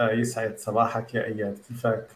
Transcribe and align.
آه، 0.00 0.10
يسعد 0.10 0.58
صباحك 0.58 1.14
يا 1.14 1.24
إياد 1.24 1.58
كيفك؟ 1.68 2.06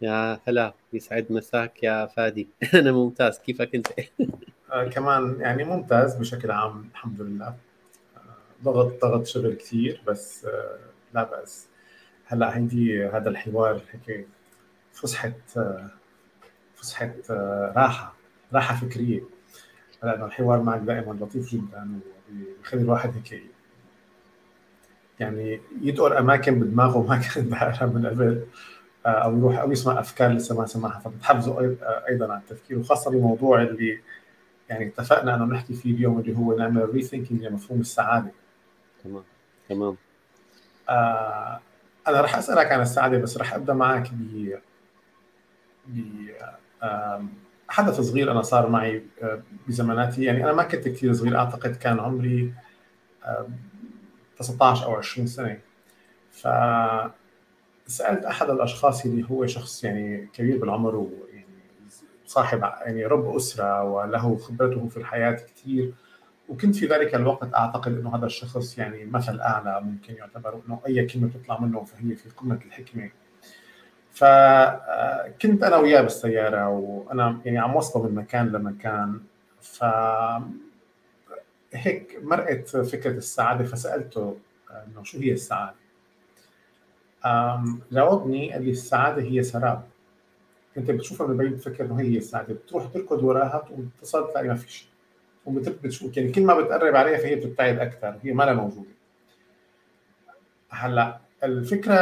يا 0.00 0.40
هلا 0.48 0.74
يسعد 0.92 1.32
مساك 1.32 1.82
يا 1.82 2.06
فادي 2.06 2.48
أنا 2.74 2.92
ممتاز 2.92 3.38
كيفك 3.38 3.74
أنت؟ 3.74 3.86
آه 4.72 4.84
كمان 4.88 5.40
يعني 5.40 5.64
ممتاز 5.64 6.14
بشكل 6.16 6.50
عام 6.50 6.88
الحمد 6.92 7.20
لله 7.20 7.46
آه 7.46 7.56
ضغط 8.64 9.02
ضغط 9.04 9.26
شغل 9.26 9.54
كثير 9.54 10.02
بس 10.06 10.44
آه 10.44 10.78
لا 11.14 11.24
بأس 11.24 11.68
هلا 12.26 12.56
هيدي 12.56 13.06
هذا 13.06 13.30
الحوار 13.30 13.82
هيك 13.92 14.28
فسحة 14.92 15.32
آه 15.56 15.90
فسحة 16.76 17.14
راحة 17.76 18.14
راحة 18.54 18.76
فكرية 18.76 19.22
لأنه 20.02 20.26
الحوار 20.26 20.62
معك 20.62 20.80
دائما 20.80 21.12
لطيف 21.12 21.50
جدا 21.54 22.00
وبيخلي 22.30 22.82
الواحد 22.82 23.14
هيك 23.14 23.42
يعني 25.20 25.60
يدور 25.82 26.18
أماكن 26.18 26.60
بدماغه 26.60 27.02
ما 27.02 27.16
كان 27.16 27.48
دايرها 27.50 27.86
من 27.86 28.06
قبل 28.06 28.46
آه، 29.06 29.08
أو 29.08 29.38
يروح 29.38 29.58
أو 29.58 29.72
يسمع 29.72 30.00
أفكار 30.00 30.32
لسه 30.32 30.58
ما 30.60 30.66
سمعها. 30.66 30.98
فبتحفزه 31.00 31.76
أيضا 32.08 32.32
على 32.32 32.40
التفكير 32.40 32.78
وخاصة 32.78 33.10
بموضوع 33.10 33.62
اللي 33.62 34.00
يعني 34.68 34.86
اتفقنا 34.86 35.34
إنه 35.34 35.44
نحكي 35.44 35.74
فيه 35.74 35.94
اليوم 35.94 36.20
اللي 36.20 36.36
هو 36.38 36.56
نعمل 36.56 36.90
ري 36.94 37.02
ثينكينج 37.02 37.44
لمفهوم 37.44 37.80
السعادة. 37.80 38.30
تمام 39.04 39.22
تمام. 39.68 39.96
آه 40.88 41.60
أنا 42.08 42.20
راح 42.20 42.36
أسألك 42.36 42.72
عن 42.72 42.80
السعادة 42.80 43.18
بس 43.18 43.36
راح 43.38 43.54
أبدأ 43.54 43.72
معك 43.74 44.10
ب 44.12 44.54
ب 45.86 46.28
حدث 47.68 48.00
صغير 48.00 48.32
أنا 48.32 48.42
صار 48.42 48.68
معي 48.68 49.02
آه، 49.22 49.42
بزماناتي. 49.68 50.24
يعني 50.24 50.44
أنا 50.44 50.52
ما 50.52 50.62
كنت 50.62 50.88
كثير 50.88 51.12
صغير 51.12 51.36
أعتقد 51.38 51.76
كان 51.76 52.00
عمري 52.00 52.52
19 54.38 54.86
أو 54.86 54.96
20 54.96 55.26
سنة. 55.26 55.58
ف 56.30 56.48
سألت 57.86 58.24
أحد 58.24 58.50
الأشخاص 58.50 59.04
اللي 59.04 59.26
هو 59.30 59.46
شخص 59.46 59.84
يعني 59.84 60.28
كبير 60.32 60.58
بالعمر 60.58 60.96
ويعني 60.96 61.46
صاحب 62.26 62.60
يعني 62.62 63.06
رب 63.06 63.36
أسرة 63.36 63.82
وله 63.82 64.36
خبرته 64.36 64.88
في 64.88 64.96
الحياة 64.96 65.32
كثير 65.32 65.94
وكنت 66.48 66.76
في 66.76 66.86
ذلك 66.86 67.14
الوقت 67.14 67.54
أعتقد 67.54 67.92
إنه 67.98 68.16
هذا 68.16 68.26
الشخص 68.26 68.78
يعني 68.78 69.04
مثل 69.04 69.40
أعلى 69.40 69.80
ممكن 69.84 70.14
يعتبر 70.14 70.60
إنه 70.66 70.80
أي 70.86 71.06
كلمة 71.06 71.28
تطلع 71.28 71.60
منه 71.60 71.84
فهي 71.84 72.16
في 72.16 72.30
قمة 72.30 72.58
الحكمة. 72.66 73.10
فكنت 74.12 75.62
أنا 75.62 75.76
وياه 75.76 76.02
بالسيارة 76.02 76.68
وأنا 76.68 77.40
يعني 77.44 77.58
عم 77.58 77.76
وصله 77.76 78.02
من 78.02 78.14
مكان 78.14 78.48
لمكان. 78.48 79.20
ف 79.60 79.84
هيك 81.72 82.18
مرقت 82.22 82.76
فكرة 82.76 83.10
السعادة 83.10 83.64
فسألته 83.64 84.36
إنه 84.70 85.02
شو 85.02 85.18
هي 85.18 85.32
السعادة؟ 85.32 85.74
جاوبني 87.92 88.52
قال 88.52 88.64
لي 88.64 88.70
السعادة 88.70 89.22
هي 89.22 89.42
سراب. 89.42 89.82
انت 90.76 90.90
بتشوفها 90.90 91.26
من 91.26 91.36
بعيد 91.36 91.52
بتفكر 91.52 91.84
إنه 91.84 92.00
هي 92.00 92.18
السعادة. 92.18 92.54
بتروح 92.54 92.86
تركض 92.86 93.24
وراها 93.24 93.68
وتصل 93.70 94.32
تلاقي 94.32 94.48
ما 94.48 94.54
في 94.54 94.72
شيء. 94.72 94.88
وبتشوف 95.46 96.16
يعني 96.16 96.32
كل 96.32 96.44
ما 96.44 96.60
بتقرب 96.60 96.96
عليها 96.96 97.18
فهي 97.18 97.34
بتبتعد 97.34 97.78
أكثر 97.78 98.18
هي 98.22 98.32
ما 98.32 98.42
لها 98.42 98.54
موجودة. 98.54 98.90
هلأ 100.70 101.20
الفكرة 101.44 101.94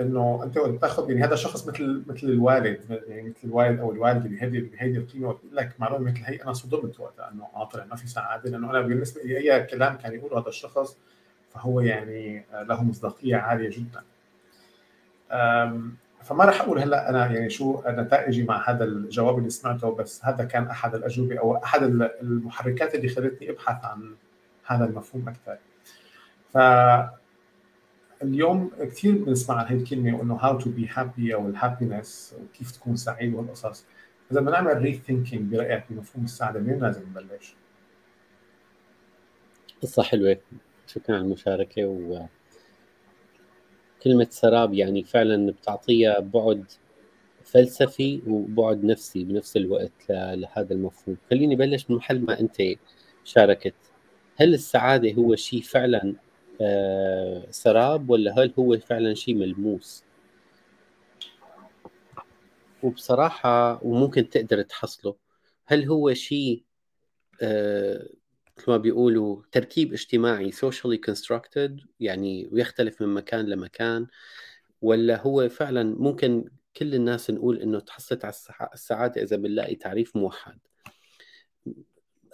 إنه 0.00 0.40
أنت 0.44 0.58
بتاخذ 0.58 1.10
يعني 1.10 1.24
هذا 1.24 1.36
شخص 1.36 1.68
مثل 1.68 2.02
مثل 2.06 2.26
الوالد 2.26 2.80
يعني 3.08 3.22
مثل 3.22 3.38
الوالد 3.44 3.80
أو 3.80 3.92
الوالدة 3.92 4.28
بهذه 4.28 4.60
بهذه 4.60 4.96
القيمة. 4.96 5.26
بقول 5.26 5.38
لك 5.52 5.72
معلومة 5.78 6.10
مثل 6.10 6.22
هي 6.24 6.36
أنا 6.36 6.52
صدمت 6.52 7.00
وقتها 7.00 7.30
إنه 7.30 7.48
آه 7.54 7.64
طلع 7.64 7.84
ما 7.84 7.96
في 7.96 8.06
سعادة 8.08 8.50
لأنه 8.50 8.70
أنا 8.70 8.80
بالنسبة 8.80 9.22
لي 9.22 9.54
أي 9.54 9.64
كلام 9.64 9.96
كان 9.96 10.12
يقوله 10.14 10.38
هذا 10.38 10.48
الشخص 10.48 10.96
فهو 11.50 11.80
يعني 11.80 12.44
له 12.52 12.84
مصداقية 12.84 13.36
عالية 13.36 13.70
جدا. 13.70 14.02
فما 16.22 16.44
راح 16.44 16.60
أقول 16.60 16.78
هلأ 16.78 17.10
أنا 17.10 17.32
يعني 17.32 17.50
شو 17.50 17.82
نتائجي 17.86 18.42
مع 18.42 18.70
هذا 18.70 18.84
الجواب 18.84 19.38
اللي 19.38 19.50
سمعته 19.50 19.94
بس 19.94 20.24
هذا 20.24 20.44
كان 20.44 20.66
أحد 20.66 20.94
الأجوبة 20.94 21.38
أو 21.38 21.56
أحد 21.56 21.82
المحركات 22.22 22.94
اللي 22.94 23.08
خلتني 23.08 23.50
أبحث 23.50 23.84
عن 23.84 24.14
هذا 24.66 24.84
المفهوم 24.84 25.28
أكثر 25.28 25.56
ف 26.52 26.58
اليوم 28.22 28.70
كثير 28.80 29.24
بنسمع 29.24 29.56
عن 29.56 29.66
هي 29.66 29.76
الكلمة 29.76 30.18
وإنه 30.18 30.34
how 30.34 30.58
to 30.58 30.70
be 30.70 30.88
happy 30.94 31.34
أو 31.34 31.48
ال 31.48 31.57
happiness 31.57 32.34
وكيف 32.42 32.70
تكون 32.70 32.96
سعيد 32.96 33.34
وهالقصص 33.34 33.84
إذا 34.32 34.40
بدنا 34.40 34.50
نعمل 34.50 34.82
rethinking 34.82 35.54
برأيك 35.54 35.84
بمفهوم 35.90 36.24
السعادة 36.24 36.60
منين 36.60 36.78
لازم 36.80 37.02
نبلش؟ 37.08 37.54
قصة 39.82 40.02
حلوة. 40.02 40.36
شكرا 40.86 41.16
على 41.16 41.24
المشاركة 41.24 41.86
و 41.86 42.26
كلمة 44.02 44.26
سراب 44.30 44.74
يعني 44.74 45.04
فعلا 45.04 45.52
بتعطيها 45.52 46.18
بعد 46.18 46.64
فلسفي 47.44 48.22
وبعد 48.26 48.84
نفسي 48.84 49.24
بنفس 49.24 49.56
الوقت 49.56 50.08
لهذا 50.10 50.74
المفهوم. 50.74 51.16
خليني 51.30 51.56
بلش 51.56 51.90
من 51.90 51.96
محل 51.96 52.20
ما 52.20 52.40
أنت 52.40 52.62
شاركت. 53.24 53.74
هل 54.36 54.54
السعادة 54.54 55.12
هو 55.12 55.36
شيء 55.36 55.62
فعلا 55.62 56.14
سراب 57.50 58.10
ولا 58.10 58.38
هل 58.38 58.52
هو 58.58 58.78
فعلا 58.78 59.14
شيء 59.14 59.34
ملموس؟ 59.34 60.04
وبصراحة 62.82 63.84
وممكن 63.84 64.28
تقدر 64.28 64.62
تحصله. 64.62 65.16
هل 65.66 65.84
هو 65.84 66.14
شيء 66.14 66.64
آه، 67.42 68.08
مثل 68.58 68.70
ما 68.70 68.76
بيقولوا 68.76 69.42
تركيب 69.52 69.92
اجتماعي 69.92 70.52
socially 70.52 70.98
constructed 71.10 71.86
يعني 72.00 72.48
ويختلف 72.52 73.02
من 73.02 73.14
مكان 73.14 73.46
لمكان 73.46 74.06
ولا 74.82 75.20
هو 75.20 75.48
فعلا 75.48 75.82
ممكن 75.82 76.50
كل 76.76 76.94
الناس 76.94 77.30
نقول 77.30 77.58
إنه 77.58 77.80
تحصلت 77.80 78.24
على 78.24 78.34
السعادة 78.74 79.22
إذا 79.22 79.36
بنلاقي 79.36 79.74
تعريف 79.74 80.16
موحد؟ 80.16 80.58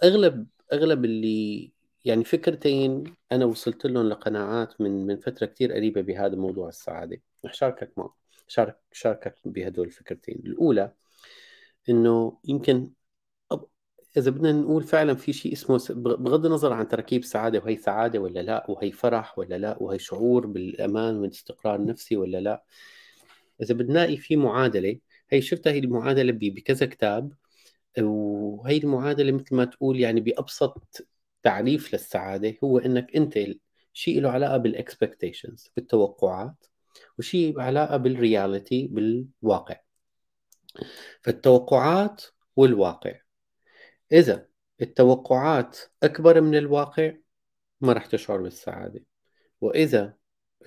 أغلب 0.03 0.47
أغلب 0.73 1.05
اللي 1.05 1.71
يعني 2.05 2.23
فكرتين 2.23 3.03
أنا 3.31 3.45
وصلت 3.45 3.85
لهم 3.85 4.09
لقناعات 4.09 4.81
من 4.81 5.07
من 5.07 5.17
فترة 5.17 5.45
كثير 5.47 5.73
قريبة 5.73 6.01
بهذا 6.01 6.35
موضوع 6.35 6.69
السعادة. 6.69 7.21
رح 7.45 7.53
شاركك 7.53 7.97
معه 7.97 8.15
شارك 8.47 8.77
شاركك 8.91 9.35
بهدول 9.45 9.87
الفكرتين. 9.87 10.41
الأولى 10.45 10.93
إنه 11.89 12.39
يمكن 12.47 12.91
إذا 14.17 14.31
بدنا 14.31 14.51
نقول 14.51 14.83
فعلا 14.83 15.15
في 15.15 15.33
شيء 15.33 15.53
اسمه 15.53 15.79
بغض 15.89 16.45
النظر 16.45 16.73
عن 16.73 16.87
تركيب 16.87 17.23
سعادة 17.23 17.59
وهي 17.59 17.77
سعادة 17.77 18.19
ولا 18.19 18.39
لا 18.39 18.65
وهي 18.69 18.91
فرح 18.91 19.39
ولا 19.39 19.57
لا 19.57 19.77
وهي 19.83 19.99
شعور 19.99 20.47
بالأمان 20.47 21.15
والاستقرار 21.17 21.75
النفسي 21.75 22.17
ولا 22.17 22.37
لا 22.37 22.63
إذا 23.61 23.73
بنلاقي 23.73 24.17
في 24.17 24.35
معادلة 24.35 24.99
هي 25.29 25.41
شفتها 25.41 25.73
هي 25.73 25.79
المعادلة 25.79 26.31
بكذا 26.31 26.85
كتاب 26.85 27.33
وهي 27.99 28.77
المعادلة 28.77 29.31
مثل 29.31 29.55
ما 29.55 29.65
تقول 29.65 29.99
يعني 29.99 30.21
بأبسط 30.21 31.07
تعريف 31.43 31.93
للسعادة 31.93 32.57
هو 32.63 32.77
إنك 32.77 33.15
أنت 33.15 33.39
شيء 33.93 34.21
له 34.21 34.29
علاقة 34.29 34.57
بال 34.57 34.73
expectations 34.73 35.71
بالتوقعات 35.75 36.65
وشيء 37.19 37.59
علاقة 37.59 37.97
بال 37.97 38.17
reality 38.17 38.87
بالواقع. 38.87 39.75
فالتوقعات 41.21 42.23
والواقع. 42.55 43.19
إذا 44.11 44.47
التوقعات 44.81 45.77
أكبر 46.03 46.41
من 46.41 46.55
الواقع 46.55 47.13
ما 47.81 47.93
راح 47.93 48.05
تشعر 48.05 48.41
بالسعادة. 48.41 49.05
وإذا 49.61 50.17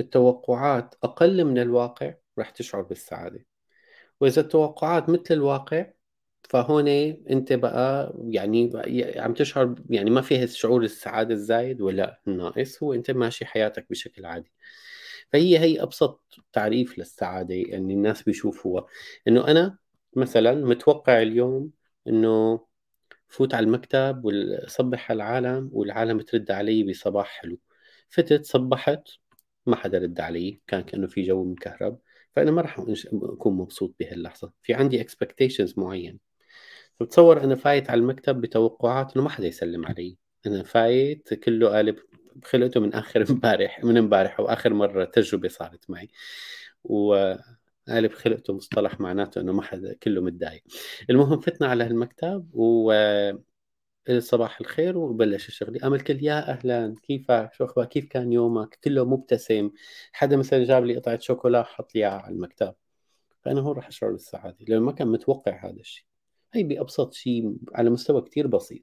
التوقعات 0.00 0.94
أقل 1.02 1.44
من 1.44 1.58
الواقع 1.58 2.14
راح 2.38 2.50
تشعر 2.50 2.82
بالسعادة. 2.82 3.46
وإذا 4.20 4.40
التوقعات 4.40 5.08
مثل 5.08 5.24
الواقع 5.30 5.86
فهون 6.50 6.88
انت 7.30 7.52
بقى 7.52 8.14
يعني 8.28 8.72
عم 9.16 9.34
تشعر 9.34 9.74
يعني 9.90 10.10
ما 10.10 10.20
فيها 10.20 10.46
شعور 10.46 10.82
السعادة 10.82 11.34
الزايد 11.34 11.80
ولا 11.80 12.20
الناقص 12.28 12.82
هو 12.82 12.94
انت 12.94 13.10
ماشي 13.10 13.46
حياتك 13.46 13.86
بشكل 13.90 14.26
عادي. 14.26 14.52
فهي 15.32 15.58
هي 15.58 15.82
أبسط 15.82 16.22
تعريف 16.52 16.98
للسعادة 16.98 17.54
يعني 17.54 17.94
الناس 17.94 18.22
بيشوفوها. 18.22 18.86
إنه 19.28 19.48
أنا 19.48 19.78
مثلا 20.16 20.54
متوقع 20.54 21.22
اليوم 21.22 21.70
إنه 22.08 22.60
فوت 23.28 23.54
على 23.54 23.66
المكتب 23.66 24.22
وصبح 24.24 25.10
على 25.10 25.16
العالم 25.16 25.70
والعالم 25.72 26.20
ترد 26.20 26.50
علي 26.50 26.82
بصباح 26.84 27.26
حلو. 27.28 27.58
فتت 28.08 28.44
صبحت 28.46 29.08
ما 29.66 29.76
حدا 29.76 29.98
رد 29.98 30.20
علي 30.20 30.60
كان 30.66 30.82
كأنه 30.82 31.06
في 31.06 31.22
جو 31.22 31.44
مكهرب 31.44 31.98
فأنا 32.32 32.50
ما 32.50 32.62
راح 32.62 32.78
أكون 33.12 33.56
مبسوط 33.56 33.94
بهاللحظة. 34.00 34.52
في 34.62 34.74
عندي 34.74 35.00
expectations 35.00 35.74
معين. 35.78 36.33
بتصور 37.00 37.44
أنا 37.44 37.54
فايت 37.54 37.90
على 37.90 38.00
المكتب 38.00 38.40
بتوقعات 38.40 39.16
إنه 39.16 39.24
ما 39.24 39.30
حدا 39.30 39.46
يسلم 39.46 39.86
علي. 39.86 40.16
أنا 40.46 40.62
فايت 40.62 41.34
كله 41.34 41.68
قالب 41.68 41.96
خلقته 42.44 42.80
من 42.80 42.94
آخر 42.94 43.24
امبارح 43.30 43.84
من 43.84 43.96
امبارح 43.96 44.40
واخر 44.40 44.74
مرة 44.74 45.04
تجربة 45.04 45.48
صارت 45.48 45.90
معي. 45.90 46.08
و 46.84 47.14
قالب 47.88 48.12
خلقته 48.12 48.54
مصطلح 48.54 49.00
معناته 49.00 49.40
إنه 49.40 49.52
ما 49.52 49.62
حدا 49.62 49.94
كله 49.94 50.20
متضايق. 50.22 50.62
المهم 51.10 51.40
فتنا 51.40 51.66
على 51.68 51.84
هالمكتب 51.84 52.50
و 52.54 52.92
صباح 54.18 54.60
الخير 54.60 54.98
وبلش 54.98 55.48
الشغل 55.48 55.78
قام 55.78 55.94
الكل 55.94 56.24
يا 56.24 56.50
أهلا 56.50 56.94
كيفك؟ 57.02 57.50
شو 57.52 57.64
أخبار؟ 57.64 57.84
كيف 57.84 58.04
كان 58.06 58.32
يومك؟ 58.32 58.78
كله 58.84 59.04
مبتسم. 59.04 59.70
حدا 60.12 60.36
مثلا 60.36 60.64
جاب 60.64 60.84
لي 60.84 60.96
قطعة 60.96 61.18
شوكولا 61.18 61.62
حط 61.62 61.94
لي 61.94 62.04
على 62.04 62.34
المكتب. 62.34 62.74
فأنا 63.42 63.60
هون 63.60 63.76
راح 63.76 63.88
أشعر 63.88 64.10
بالسعادة 64.10 64.56
لأنه 64.68 64.80
ما 64.84 64.92
كان 64.92 65.08
متوقع 65.08 65.66
هذا 65.66 65.80
الشيء. 65.80 66.04
هي 66.54 66.62
بأبسط 66.62 67.14
شيء 67.14 67.56
على 67.74 67.90
مستوى 67.90 68.20
كتير 68.20 68.46
بسيط. 68.46 68.82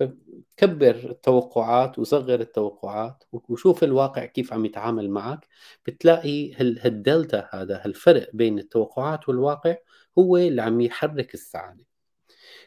فكبر 0.00 0.94
التوقعات 0.94 1.98
وصغر 1.98 2.40
التوقعات 2.40 3.24
وشوف 3.32 3.84
الواقع 3.84 4.24
كيف 4.24 4.52
عم 4.52 4.64
يتعامل 4.64 5.10
معك 5.10 5.48
بتلاقي 5.86 6.54
هالدلتا 6.54 7.48
هذا 7.52 7.80
هالفرق 7.84 8.30
بين 8.32 8.58
التوقعات 8.58 9.28
والواقع 9.28 9.76
هو 10.18 10.36
اللي 10.36 10.62
عم 10.62 10.80
يحرك 10.80 11.34
السعادة. 11.34 11.84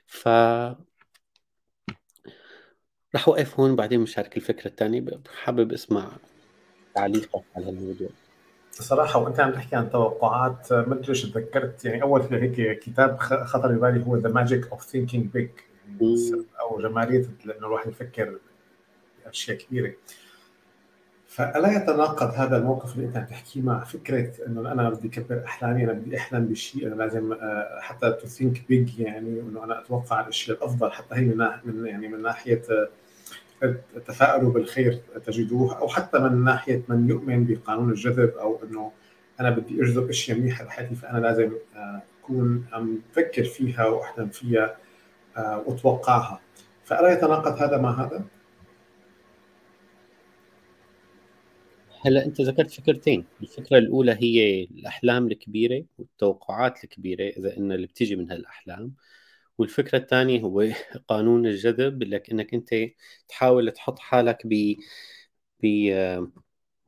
ف 0.06 0.28
رح 3.16 3.28
أوقف 3.28 3.60
هون 3.60 3.76
بعدين 3.76 4.00
مشارك 4.00 4.38
الفكرة 4.38 4.68
الثانية 4.68 5.06
حابب 5.44 5.74
أسمع 5.74 6.12
تعليقك 6.96 7.44
على 7.56 7.70
الموضوع. 7.70 8.10
صراحة 8.84 9.20
وأنت 9.20 9.40
عم 9.40 9.52
تحكي 9.52 9.76
عن 9.76 9.90
توقعات 9.90 10.74
ما 10.74 10.94
أدري 10.94 11.08
ليش 11.08 11.24
تذكرت 11.24 11.86
يعني 11.86 12.02
أول 12.02 12.22
هيك 12.22 12.80
كتاب 12.80 13.18
خطر 13.20 13.72
ببالي 13.72 14.06
هو 14.06 14.18
The 14.18 14.30
Magic 14.30 14.68
of 14.72 14.84
Thinking 14.84 15.26
Big 15.26 15.50
أو 16.62 16.82
جمالية 16.82 17.26
إنه 17.46 17.68
الواحد 17.68 17.90
يفكر 17.92 18.38
بأشياء 19.26 19.58
كبيرة. 19.58 19.94
فألا 21.28 21.72
يتناقض 21.72 22.34
هذا 22.34 22.58
الموقف 22.58 22.96
اللي 22.96 23.08
أنت 23.08 23.18
عم 23.18 23.26
تحكيه 23.26 23.62
مع 23.62 23.84
فكرة 23.84 24.34
إنه 24.48 24.72
أنا 24.72 24.90
بدي 24.90 25.08
أكبر 25.08 25.44
أحلامي 25.46 25.84
أنا 25.84 25.94
بدي 25.94 26.18
أحلم 26.18 26.46
بشيء 26.46 26.88
أنا 26.88 26.96
لازم 26.96 27.34
آه، 27.34 27.80
حتى 27.82 28.12
to 28.12 28.28
think 28.28 28.68
big 28.70 29.00
يعني 29.00 29.40
إنه 29.40 29.64
أنا 29.64 29.80
أتوقع 29.82 30.22
الأشياء 30.22 30.58
الأفضل 30.58 30.92
حتى 30.92 31.16
هي 31.16 31.26
من 31.66 31.86
يعني 31.86 32.08
من 32.08 32.22
ناحية 32.22 32.62
تفاءلوا 34.06 34.52
بالخير 34.52 35.02
تجدوه 35.26 35.80
أو 35.80 35.88
حتى 35.88 36.20
من 36.20 36.44
ناحية 36.44 36.84
من 36.88 37.10
يؤمن 37.10 37.46
بقانون 37.46 37.90
الجذب 37.90 38.30
أو 38.30 38.64
إنه 38.64 38.92
أنا 39.40 39.50
بدي 39.50 39.82
أجذب 39.82 40.10
أشياء 40.10 40.38
منيحة 40.38 40.64
بحياتي 40.64 40.96
فأنا 40.96 41.20
لازم 41.20 41.52
آه، 41.76 42.02
أكون 42.24 42.66
عم 42.72 43.02
بفكر 43.12 43.44
فيها 43.44 43.86
وأحلم 43.86 44.30
فيها 44.30 44.78
آه، 45.38 45.64
وأتوقعها. 45.66 46.42
فالا 46.84 47.14
يتناقض 47.14 47.62
هذا 47.62 47.78
مع 47.78 48.06
هذا؟ 48.06 48.26
هلا 52.02 52.26
أنت 52.26 52.42
ذكرت 52.42 52.72
فكرتين، 52.72 53.26
الفكرة 53.42 53.78
الأولى 53.78 54.18
هي 54.20 54.64
الأحلام 54.64 55.28
الكبيرة 55.28 55.84
والتوقعات 55.98 56.84
الكبيرة 56.84 57.24
إذا 57.24 57.58
إن 57.58 57.72
اللي 57.72 57.88
بتيجي 57.88 58.16
من 58.16 58.32
هالأحلام. 58.32 58.94
والفكرة 59.58 59.98
الثانية 59.98 60.42
هو 60.42 60.64
قانون 61.10 61.46
الجذب 61.48 62.04
لك 62.04 62.30
انك 62.32 62.54
أنت 62.54 62.70
تحاول 63.30 63.72
تحط 63.72 64.00
حالك 64.00 64.42
ب 64.48 64.76
ب 65.64 65.68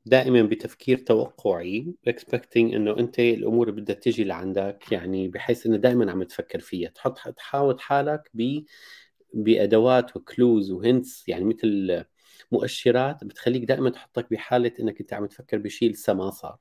دائما 0.05 0.41
بتفكير 0.43 0.97
توقعي 0.97 1.93
expecting 2.09 2.57
إنه 2.57 2.99
أنت 2.99 3.19
الأمور 3.19 3.71
بدها 3.71 3.95
تجي 3.95 4.23
لعندك 4.23 4.91
يعني 4.91 5.27
بحيث 5.27 5.65
إنه 5.65 5.77
دائما 5.77 6.11
عم 6.11 6.23
تفكر 6.23 6.59
فيها. 6.59 6.89
تحط 6.89 7.19
تحاول 7.37 7.79
حالك 7.81 8.29
ب 8.33 8.63
بأدوات 9.33 10.17
وكلوز 10.17 10.71
وهنتس 10.71 11.29
يعني 11.29 11.45
مثل 11.45 12.03
مؤشرات 12.51 13.23
بتخليك 13.23 13.63
دائما 13.63 13.89
تحطك 13.89 14.31
بحالة 14.31 14.73
إنك 14.79 14.99
أنت 15.01 15.13
عم 15.13 15.25
تفكر 15.25 15.57
بشيء 15.57 15.91
لسه 15.91 16.13
ما 16.13 16.29
صار. 16.31 16.57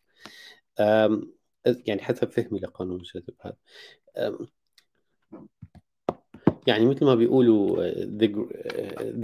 يعني 1.86 2.02
حسب 2.02 2.30
فهمي 2.30 2.58
لقانون 2.60 2.96
الجذب 3.00 3.34
هذا. 3.40 3.56
يعني 6.68 6.86
مثل 6.86 7.04
ما 7.04 7.14
بيقولوا 7.14 7.76
the, 8.18 8.26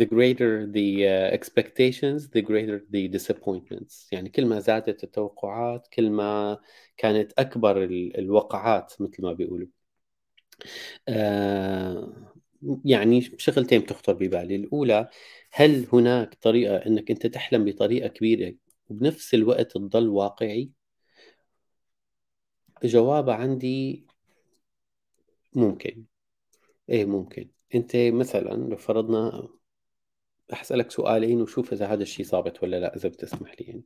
the 0.01 0.07
greater 0.07 0.67
the 0.67 1.05
expectations 1.39 2.29
the 2.37 2.43
greater 2.43 2.79
the 2.95 3.09
disappointments. 3.19 4.09
يعني 4.13 4.29
كل 4.29 4.47
ما 4.47 4.61
زادت 4.61 5.05
التوقعات 5.05 5.89
كل 5.89 6.11
ما 6.11 6.59
كانت 6.97 7.33
أكبر 7.39 7.85
الوقعات 8.19 8.95
مثل 9.01 9.23
ما 9.23 9.33
بيقولوا. 9.33 9.69
يعني 12.85 13.21
شغلتين 13.39 13.81
بتخطر 13.81 14.13
ببالي. 14.13 14.57
الأولى 14.57 15.09
هل 15.53 15.87
هناك 15.93 16.35
طريقة 16.35 16.77
أنك 16.77 17.11
أنت 17.11 17.27
تحلم 17.27 17.65
بطريقة 17.65 18.09
كبيرة 18.09 18.55
وبنفس 18.89 19.35
الوقت 19.35 19.73
تضل 19.73 20.09
واقعي؟ 20.09 20.71
جوابها 22.85 23.35
عندي 23.35 24.07
ممكن. 25.55 26.05
إيه 26.89 27.05
ممكن. 27.05 27.51
أنت 27.75 27.97
مثلا 27.97 28.55
لو 28.55 28.77
فرضنا 28.77 29.49
أسألك 30.51 30.91
سؤالين 30.91 31.43
وشوف 31.43 31.73
إذا 31.73 31.87
هذا 31.87 32.03
الشيء 32.03 32.27
ثابت 32.27 32.63
ولا 32.63 32.81
لا 32.81 32.97
إذا 32.97 33.09
بتسمح 33.09 33.51
لي 33.61 33.67
يعني. 33.67 33.85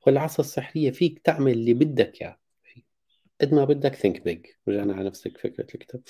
والعصا 0.06 0.42
السحرية 0.42 0.90
فيك 0.90 1.18
تعمل 1.18 1.52
اللي 1.52 1.74
بدك 1.74 2.22
إياه. 2.22 2.40
قد 3.40 3.54
ما 3.54 3.64
بدك 3.64 3.94
think 3.94 4.22
big 4.24 4.46
رجعنا 4.68 4.94
على 4.94 5.04
نفسك 5.04 5.38
فكرة 5.38 5.66
الكتاب. 5.74 6.02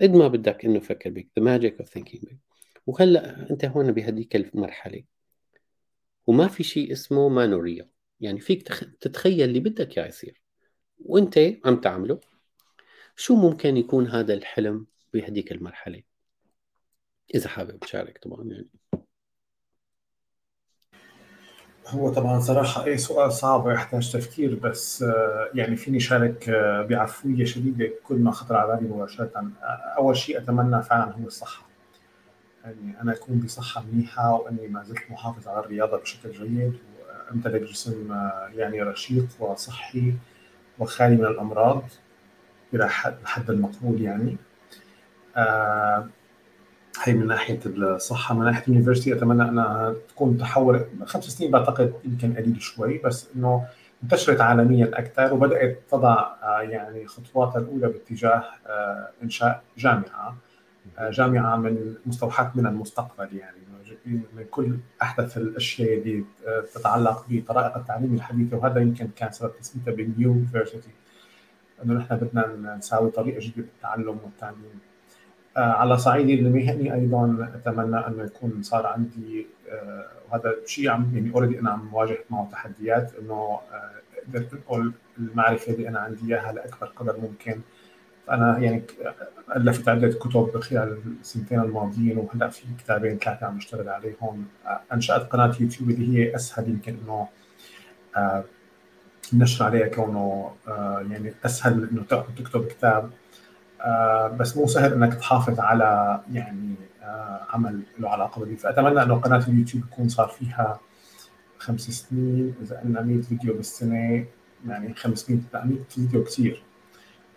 قد 0.00 0.10
ما 0.10 0.28
بدك 0.28 0.64
إنه 0.64 0.80
فكر 0.80 1.10
big 1.10 1.26
The 1.38 1.44
Magic 1.44 1.78
of 1.78 1.88
Thinking 1.88 2.24
Big 2.24 2.38
وهلأ 2.86 3.50
أنت 3.50 3.64
هون 3.64 3.92
بهديك 3.92 4.36
المرحلة. 4.36 5.04
وما 6.26 6.48
في 6.48 6.62
شيء 6.62 6.92
اسمه 6.92 7.28
ما 7.28 7.46
نوريا 7.46 7.88
يعني 8.20 8.40
فيك 8.40 8.68
تتخيل 9.00 9.48
اللي 9.48 9.60
بدك 9.60 9.98
إياه 9.98 10.06
يصير. 10.06 10.42
وأنت 10.98 11.38
عم 11.64 11.80
تعمله. 11.80 12.20
شو 13.16 13.36
ممكن 13.36 13.76
يكون 13.76 14.08
هذا 14.08 14.34
الحلم 14.34 14.86
بهديك 15.14 15.52
المرحلة؟ 15.52 16.02
إذا 17.34 17.48
حابب 17.48 17.80
تشارك 17.80 18.18
طبعا 18.18 18.44
يعني. 18.44 18.68
هو 21.92 22.12
طبعا 22.12 22.40
صراحة 22.40 22.84
أي 22.84 22.98
سؤال 22.98 23.32
صعب 23.32 23.66
ويحتاج 23.66 24.12
تفكير 24.12 24.54
بس 24.54 25.02
آه، 25.02 25.48
يعني 25.54 25.76
فيني 25.76 26.00
شارك 26.00 26.48
آه، 26.48 26.82
بعفوية 26.82 27.44
شديدة 27.44 27.90
كل 28.04 28.16
ما 28.16 28.30
خطر 28.30 28.56
على 28.56 28.76
بالي 28.76 28.88
مباشرة. 28.88 29.30
آه، 29.36 29.66
أول 29.98 30.16
شيء 30.16 30.38
أتمنى 30.38 30.82
فعلا 30.82 31.12
هو 31.12 31.26
الصحة. 31.26 31.66
يعني 32.64 33.00
أنا 33.02 33.12
أكون 33.12 33.38
بصحة 33.38 33.84
منيحة 33.92 34.34
وإني 34.34 34.68
ما 34.68 34.84
زلت 34.84 35.10
محافظ 35.10 35.48
على 35.48 35.60
الرياضة 35.60 35.96
بشكل 35.96 36.32
جيد 36.32 36.78
وأمتلك 37.30 37.62
جسم 37.62 38.16
يعني 38.54 38.82
رشيق 38.82 39.26
وصحي 39.40 40.14
وخالي 40.78 41.16
من 41.16 41.24
الأمراض 41.24 41.82
إلى 42.74 42.88
حد 43.24 43.50
المقبول 43.50 44.02
يعني. 44.02 44.36
هي 47.00 47.14
من 47.14 47.26
ناحية 47.26 47.60
الصحة 47.66 48.34
من 48.34 48.44
ناحية 48.44 48.62
اليونيفرستي 48.68 49.14
أتمنى 49.14 49.42
أنها 49.42 49.94
تكون 50.08 50.38
تحول 50.38 50.84
خمس 51.04 51.24
سنين 51.24 51.50
بعتقد 51.50 51.94
يمكن 52.04 52.34
قليل 52.36 52.62
شوي 52.62 52.98
بس 52.98 53.28
إنه 53.36 53.66
انتشرت 54.02 54.40
عالميا 54.40 54.90
أكثر 54.94 55.34
وبدأت 55.34 55.82
تضع 55.90 56.34
آه، 56.42 56.60
يعني 56.60 57.06
خطواتها 57.06 57.58
الأولى 57.58 57.88
باتجاه 57.88 58.44
آه، 58.66 59.08
إنشاء 59.22 59.62
جامعة 59.78 60.36
آه، 60.98 61.10
جامعة 61.10 61.56
من 61.56 61.94
مستوحاة 62.06 62.52
من 62.54 62.66
المستقبل 62.66 63.36
يعني 63.36 63.56
من 64.06 64.44
كل 64.50 64.76
أحدث 65.02 65.36
الأشياء 65.36 65.98
اللي 65.98 66.24
تتعلق 66.74 67.26
بطرائق 67.28 67.76
التعليم 67.76 68.14
الحديثة 68.14 68.56
وهذا 68.56 68.80
يمكن 68.80 69.08
كان 69.16 69.32
سبب 69.32 69.52
تسميتها 69.60 69.94
بالنيو 69.94 70.44
إنه 71.84 71.94
نحن 71.94 72.16
بدنا 72.16 72.76
نساوي 72.76 73.10
طريقة 73.10 73.40
جديدة 73.40 73.66
بالتعلم 73.72 74.18
والتعليم. 74.24 74.80
على 75.56 75.98
صعيدي 75.98 76.34
المهني 76.34 76.94
أيضا 76.94 77.50
أتمنى 77.54 78.06
انه 78.06 78.24
يكون 78.24 78.62
صار 78.62 78.86
عندي 78.86 79.46
آه، 79.70 80.06
وهذا 80.30 80.54
شيء 80.66 80.90
عم 80.90 81.10
يعني 81.14 81.34
اوريدي 81.34 81.60
أنا 81.60 81.70
عم 81.70 81.88
مواجه 81.92 82.18
معه 82.30 82.48
تحديات 82.52 83.12
إنه 83.20 83.60
آه، 83.72 83.90
قدرت 84.28 84.52
انقل 84.52 84.92
المعرفة 85.18 85.72
اللي 85.72 85.88
أنا 85.88 85.98
عندي 85.98 86.34
إياها 86.34 86.52
لأكبر 86.52 86.86
قدر 86.86 87.16
ممكن. 87.20 87.60
فأنا 88.26 88.58
يعني 88.58 88.82
ألفت 89.56 89.88
عدة 89.88 90.08
كتب 90.08 90.60
خلال 90.60 90.98
السنتين 91.20 91.60
الماضيين 91.60 92.18
وهلأ 92.18 92.48
في 92.48 92.62
كتابين 92.78 93.18
ثلاثة 93.18 93.46
عم 93.46 93.56
بشتغل 93.56 93.88
عليهم. 93.88 94.46
أنشأت 94.92 95.22
قناة 95.22 95.54
يوتيوب 95.60 95.90
اللي 95.90 96.18
هي 96.18 96.34
أسهل 96.34 96.68
يمكن 96.68 96.96
إنه 97.04 97.28
النشر 99.32 99.64
عليها 99.64 99.88
كونه 99.88 100.52
يعني 101.10 101.32
أسهل 101.44 101.88
إنه 101.92 102.02
تكتب 102.36 102.66
كتاب. 102.66 103.10
بس 104.38 104.56
مو 104.56 104.66
سهل 104.66 104.92
إنك 104.92 105.14
تحافظ 105.14 105.60
على 105.60 106.20
يعني 106.32 106.74
عمل 107.50 107.80
له 107.98 108.08
علاقة 108.08 108.38
بالفيديو 108.38 108.62
فأتمنى 108.62 109.02
إنه 109.02 109.14
قناة 109.14 109.44
اليوتيوب 109.48 109.84
يكون 109.84 110.08
صار 110.08 110.28
فيها 110.28 110.80
خمس 111.58 111.80
سنين 111.80 112.54
إذا 112.62 112.80
قلنا 112.80 113.02
100 113.02 113.22
فيديو 113.22 113.54
بالسنة 113.54 114.24
يعني 114.68 114.94
500 114.94 115.40
100 115.54 115.78
فيديو 115.88 116.24
كثير 116.24 116.62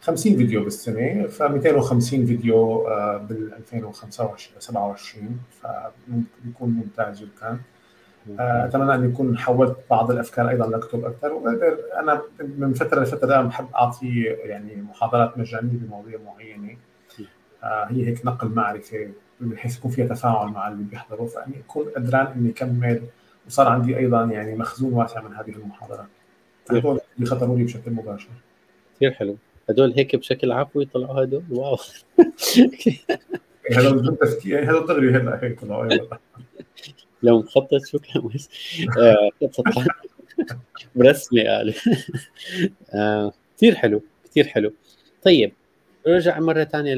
50 0.05 0.37
فيديو 0.37 0.63
بالسنة 0.63 1.27
ف 1.27 1.43
250 1.43 2.25
فيديو 2.25 2.87
آه، 2.87 3.17
بال 3.17 3.53
2025 3.53 4.59
27 4.59 5.39
فبيكون 5.61 6.69
ممتاز 6.69 7.19
جدا. 7.19 7.47
آه، 7.47 7.59
أتمنى 8.39 8.96
أن 8.96 9.10
يكون 9.10 9.38
حولت 9.38 9.77
بعض 9.89 10.12
الأفكار 10.12 10.50
أيضا 10.50 10.67
لاكتب 10.67 11.05
أكثر. 11.05 11.34
واقدر 11.34 11.77
أنا 12.00 12.22
من 12.39 12.74
فترة 12.74 13.03
لفترة 13.03 13.41
بحب 13.41 13.67
أعطي 13.75 14.24
يعني 14.24 14.75
محاضرات 14.75 15.38
مجانية 15.38 15.72
بمواضيع 15.72 16.20
معينة. 16.25 16.77
آه، 17.63 17.86
هي 17.86 18.08
هيك 18.08 18.25
نقل 18.25 18.48
معرفة 18.48 19.10
بحيث 19.41 19.77
يكون 19.77 19.91
فيها 19.91 20.08
تفاعل 20.08 20.48
مع 20.48 20.67
اللي 20.67 20.84
بيحضروا. 20.84 21.27
فأني 21.27 21.55
أكون 21.60 21.86
قدران 21.96 22.25
إني 22.25 22.50
اكمل 22.50 23.01
وصار 23.48 23.67
عندي 23.67 23.98
أيضا 23.98 24.24
يعني 24.24 24.55
مخزون 24.55 24.94
واسع 24.94 25.22
من 25.22 25.36
هذه 25.36 25.50
المحاضرات. 25.50 26.08
هدول 26.72 27.00
بيخطروا 27.17 27.58
لي 27.58 27.63
بشكل 27.63 27.91
مباشر. 27.91 28.29
كثير 28.96 29.12
حلو. 29.12 29.38
هدول 29.70 29.94
هيك 29.94 30.15
بشكل 30.15 30.51
عفوي 30.51 30.86
طلعوا 30.86 31.24
هدول؟ 31.24 31.44
واو. 31.51 31.77
هدول 33.72 34.00
بدون 34.00 34.17
تفكير. 34.17 34.72
هدول 34.72 34.88
دغري 34.88 35.10
هلا 35.10 35.44
هيك 35.44 35.62
طلعوا. 35.62 35.88
لو 37.25 37.39
مخطط 37.39 37.82
كان 38.13 38.27
بس 38.27 38.50
آه، 38.98 39.29
برسمي 40.96 41.48
قال 41.48 41.75
آه، 42.94 43.34
كثير 43.58 43.75
حلو 43.75 44.01
كثير 44.25 44.48
حلو. 44.48 44.74
طيب 45.24 45.53
رجع 46.08 46.39
مرة 46.39 46.63
ثانية 46.63 46.94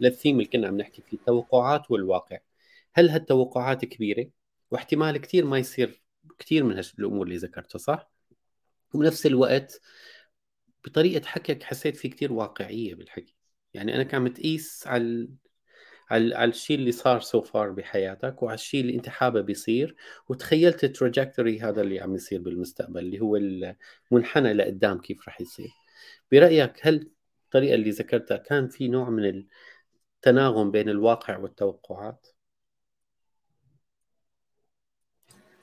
للثيم 0.00 0.36
اللي 0.36 0.48
كنا 0.48 0.68
عم 0.68 0.76
نحكي 0.76 1.02
فيه 1.02 1.16
التوقعات 1.16 1.90
والواقع. 1.90 2.38
هل 2.94 3.08
هالتوقعات 3.08 3.84
كبيرة؟ 3.84 4.30
واحتمال 4.70 5.18
كثير 5.18 5.44
ما 5.44 5.58
يصير 5.58 6.02
كثير 6.38 6.64
من 6.64 6.76
هالأمور 6.76 7.26
اللي 7.26 7.36
ذكرتها 7.36 7.78
صح؟ 7.78 8.10
وبنفس 8.94 9.26
الوقت 9.26 9.80
بطريقة 10.84 11.26
حكيك 11.26 11.62
حسيت 11.62 11.96
في 11.96 12.08
كثير 12.08 12.32
واقعية 12.32 12.94
بالحكي. 12.94 13.34
يعني 13.74 13.94
أنا 13.94 14.02
كان 14.02 14.22
متقيس 14.22 14.86
على 14.86 15.28
على 16.10 16.44
الشيء 16.44 16.78
اللي 16.78 16.92
صار 16.92 17.20
so 17.20 17.40
far 17.40 17.70
بحياتك 17.70 18.42
وعلى 18.42 18.54
الشيء 18.54 18.80
اللي 18.80 18.94
أنت 18.94 19.08
حابب 19.08 19.50
يصير 19.50 19.96
وتخيلت 20.28 20.84
ال 20.84 20.91
trajectory 20.91 21.60
هذا 21.60 21.80
اللي 21.80 22.00
عم 22.00 22.14
يصير 22.14 22.40
بالمستقبل 22.40 23.00
اللي 23.00 23.20
هو 23.20 23.36
المنحنى 24.12 24.52
لقدام 24.52 24.98
كيف 25.00 25.28
راح 25.28 25.40
يصير. 25.40 25.70
برأيك 26.32 26.72
هل 26.82 27.10
الطريقة 27.44 27.74
اللي 27.74 27.90
ذكرتها 27.90 28.36
كان 28.36 28.68
في 28.68 28.88
نوع 28.88 29.10
من 29.10 29.44
التناغم 30.16 30.70
بين 30.70 30.88
الواقع 30.88 31.38
والتوقعات؟ 31.38 32.26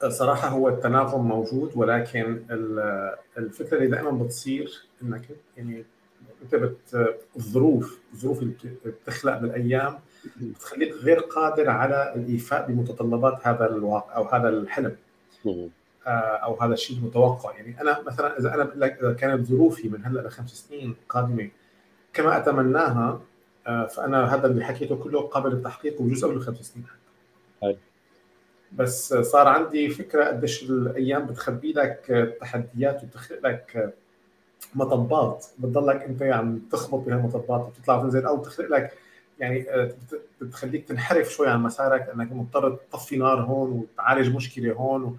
صراحة 0.09 0.47
هو 0.47 0.69
التناغم 0.69 1.27
موجود 1.27 1.71
ولكن 1.75 2.45
الفكرة 3.37 3.77
اللي 3.77 3.87
دائما 3.87 4.11
بتصير 4.11 4.87
إنك 5.03 5.27
يعني 5.57 5.85
انت 6.43 6.55
بت 6.55 7.15
الظروف 7.35 7.99
الظروف 8.13 8.41
اللي 8.41 8.53
بتخلق 8.85 9.37
بالأيام 9.37 9.99
بتخليك 10.41 10.93
غير 10.93 11.19
قادر 11.19 11.69
على 11.69 12.13
الإيفاء 12.15 12.67
بمتطلبات 12.67 13.47
هذا 13.47 13.69
الواقع 13.69 14.15
أو 14.15 14.23
هذا 14.23 14.49
الحلم. 14.49 14.95
آه، 16.07 16.09
أو 16.19 16.59
هذا 16.61 16.73
الشيء 16.73 16.97
المتوقع. 16.97 17.57
يعني 17.57 17.81
أنا 17.81 18.01
مثلا 18.01 18.39
إذا 18.39 18.53
أنا 18.53 18.63
بقول 18.63 18.81
لك 18.81 18.99
إذا 18.99 19.13
كانت 19.13 19.47
ظروفي 19.47 19.89
من 19.89 20.05
هلأ 20.05 20.21
لخمس 20.21 20.49
سنين 20.69 20.95
قادمة 21.09 21.49
كما 22.13 22.37
أتمناها 22.37 23.21
آه، 23.67 23.85
فأنا 23.85 24.35
هذا 24.35 24.47
اللي 24.47 24.65
حكيته 24.65 24.95
كله 24.95 25.21
قابل 25.21 25.49
للتحقيق 25.49 26.01
وجزء 26.01 26.27
من 26.27 26.35
الخمس 26.35 26.57
سنين. 26.57 26.85
حتى 26.87 27.77
بس 28.71 29.13
صار 29.13 29.47
عندي 29.47 29.89
فكرة 29.89 30.25
قديش 30.25 30.63
الأيام 30.63 31.25
بتخبي 31.25 31.73
لك 31.73 32.35
تحديات 32.41 33.03
وبتخلق 33.03 33.39
لك 33.47 33.93
مطبات. 34.75 35.45
بتضلك 35.59 36.01
انت 36.01 36.23
عم 36.23 36.59
تخبط 36.71 36.99
بهالمطبات 36.99 37.61
وتطلع 37.61 37.95
وتنزل 37.95 38.25
أو 38.25 38.37
بتخلق 38.37 38.69
لك 38.69 38.93
يعني 39.39 39.65
بتخليك 40.41 40.87
تنحرف 40.87 41.29
شوي 41.29 41.47
عن 41.49 41.63
مسارك 41.63 42.09
انك 42.09 42.31
مضطر 42.31 42.69
تطفي 42.91 43.17
نار 43.17 43.41
هون 43.41 43.71
وتعالج 43.71 44.35
مشكلة 44.35 44.73
هون 44.73 45.17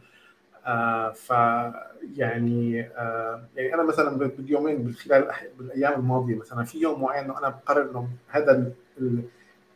آه 0.67 1.11
ف 1.11 1.31
يعني 2.17 2.81
آه 2.81 3.43
يعني 3.57 3.75
أنا 3.75 3.83
مثلا 3.83 4.19
باليومين 4.19 4.95
خلال 4.95 5.31
بالأيام 5.59 6.01
الماضية 6.01 6.35
مثلا 6.35 6.65
في 6.65 6.79
يوم 6.79 7.03
معين 7.03 7.25
إنه 7.25 7.39
أنا 7.39 7.49
بقرر 7.49 7.91
إنه 7.91 8.09
هذا 8.29 8.73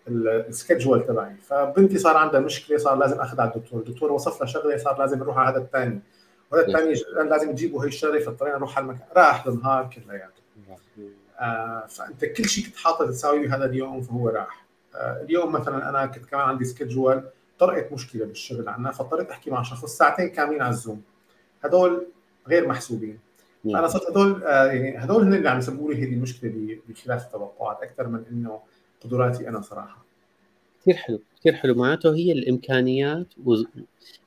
السكجول 0.09 1.07
تبعي. 1.07 1.35
فبنتي 1.35 1.99
صار 1.99 2.17
عندها 2.17 2.41
مشكلة 2.41 2.79
صار 2.79 2.99
لازم 2.99 3.21
أخذها 3.21 3.43
على 3.43 3.53
الدكتور. 3.57 3.81
الدكتور 3.81 4.13
وصف 4.13 4.41
لها 4.41 4.47
شغلة 4.47 4.77
صار 4.77 4.99
لازم 4.99 5.19
نروح 5.19 5.39
على 5.39 5.51
هذا 5.51 5.59
الثاني 5.59 6.01
وهذا 6.53 6.67
الثاني 6.67 6.95
لازم 7.29 7.53
تجيبوا 7.53 7.85
هي 7.85 7.89
الشغله 7.89 8.21
فاضطرينا 8.21 8.57
نروح 8.57 8.79
على 8.79 8.85
المكان. 8.85 9.07
راح 9.17 9.47
النهار 9.47 9.91
كلياته 9.91 10.41
آه 11.41 11.87
فأنت 11.89 12.25
كل 12.25 12.45
شيء 12.45 12.65
كنت 12.65 12.77
حاطط 12.77 13.09
تساويه 13.09 13.57
هذا 13.57 13.65
اليوم 13.65 14.03
فهو 14.03 14.29
راح. 14.29 14.67
آه 14.95 15.23
اليوم 15.23 15.53
مثلا 15.53 15.89
أنا 15.89 16.07
كنت 16.07 16.27
كمان 16.27 16.43
عندي 16.43 16.65
سكجول 16.65 17.25
طرقت 17.59 17.93
مشكلة 17.93 18.25
بالشغل 18.25 18.69
عنا 18.69 18.93
فاضطريت 18.93 19.31
أحكي 19.31 19.51
مع 19.51 19.63
شخص 19.63 19.97
ساعتين 19.97 20.29
كاملين 20.29 20.63
على 20.63 20.71
الزوم. 20.71 21.03
هدول 21.65 22.07
غير 22.49 22.69
محسوبين. 22.69 23.19
فانا 23.65 23.89
صرت 23.89 24.11
هدول 24.11 24.45
آه 24.45 24.67
يعني 24.67 24.99
هدول 24.99 25.23
هن 25.23 25.35
اللي 25.35 25.49
عم 25.51 25.59
يسببوا 25.59 25.93
لي 25.93 26.03
هذه 26.03 26.15
المشكلة 26.15 26.79
بخلاف 26.89 27.27
التوقعات 27.27 27.83
أكثر 27.83 28.07
من 28.07 28.25
إنه 28.31 28.61
قدراتي 29.05 29.49
أنا 29.49 29.61
صراحة. 29.61 30.05
كثير 30.81 30.95
حلو 30.95 31.21
كثير 31.41 31.53
حلو 31.53 31.75
معناته 31.75 32.15
هي 32.15 32.33
الإمكانيات 32.33 33.27
و... 33.45 33.55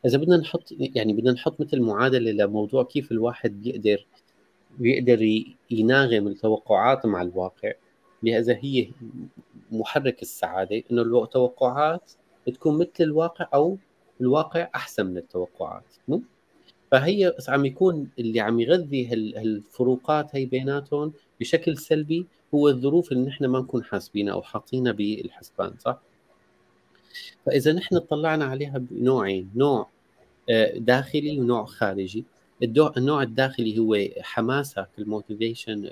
إذا 0.05 0.17
بدنا 0.17 0.37
نحط 0.37 0.73
يعني 0.79 1.13
بدنا 1.13 1.31
نحط 1.31 1.61
مثل 1.61 1.81
معادلة 1.81 2.31
لموضوع 2.31 2.83
كيف 2.83 3.11
الواحد 3.11 3.61
بيقدر 3.61 4.05
بيقدر 4.79 5.43
يناغم 5.71 6.27
التوقعات 6.27 7.05
مع 7.05 7.21
الواقع 7.21 7.71
لهذا 8.23 8.57
هي 8.61 8.89
محرك 9.71 10.21
السعادة 10.21 10.83
إنه 10.91 11.23
التوقعات 11.23 12.11
تكون 12.45 12.77
مثل 12.77 12.89
الواقع 12.99 13.47
أو 13.53 13.77
الواقع 14.21 14.69
أحسن 14.75 15.05
من 15.05 15.17
التوقعات 15.17 15.95
مو؟ 16.07 16.21
فهي 16.91 17.33
عم 17.47 17.65
يكون 17.65 18.09
اللي 18.19 18.39
عم 18.39 18.59
يغذي 18.59 19.07
هالفروقات 19.07 20.35
هي 20.35 20.45
بيناتهم 20.45 21.13
بشكل 21.39 21.77
سلبي 21.77 22.25
هو 22.53 22.67
الظروف 22.67 23.11
اللي 23.11 23.25
نحن 23.25 23.45
ما 23.45 23.59
نكون 23.59 23.83
حاسبينها 23.83 24.33
أو 24.33 24.41
حاطينها 24.41 24.91
بالحسبان 24.91 25.73
صح؟ 25.79 26.01
فإذا 27.45 27.73
نحن 27.73 27.95
اطلعنا 27.95 28.45
عليها 28.45 28.77
بنوعين 28.77 29.49
نوع 29.55 29.89
آه، 30.49 30.77
داخلي 30.77 31.39
ونوع 31.39 31.65
خارجي. 31.65 32.25
النوع 32.97 33.23
الداخلي 33.23 33.79
هو 33.79 33.97
حماسك 34.21 34.87
الموتيفيشن 34.99 35.85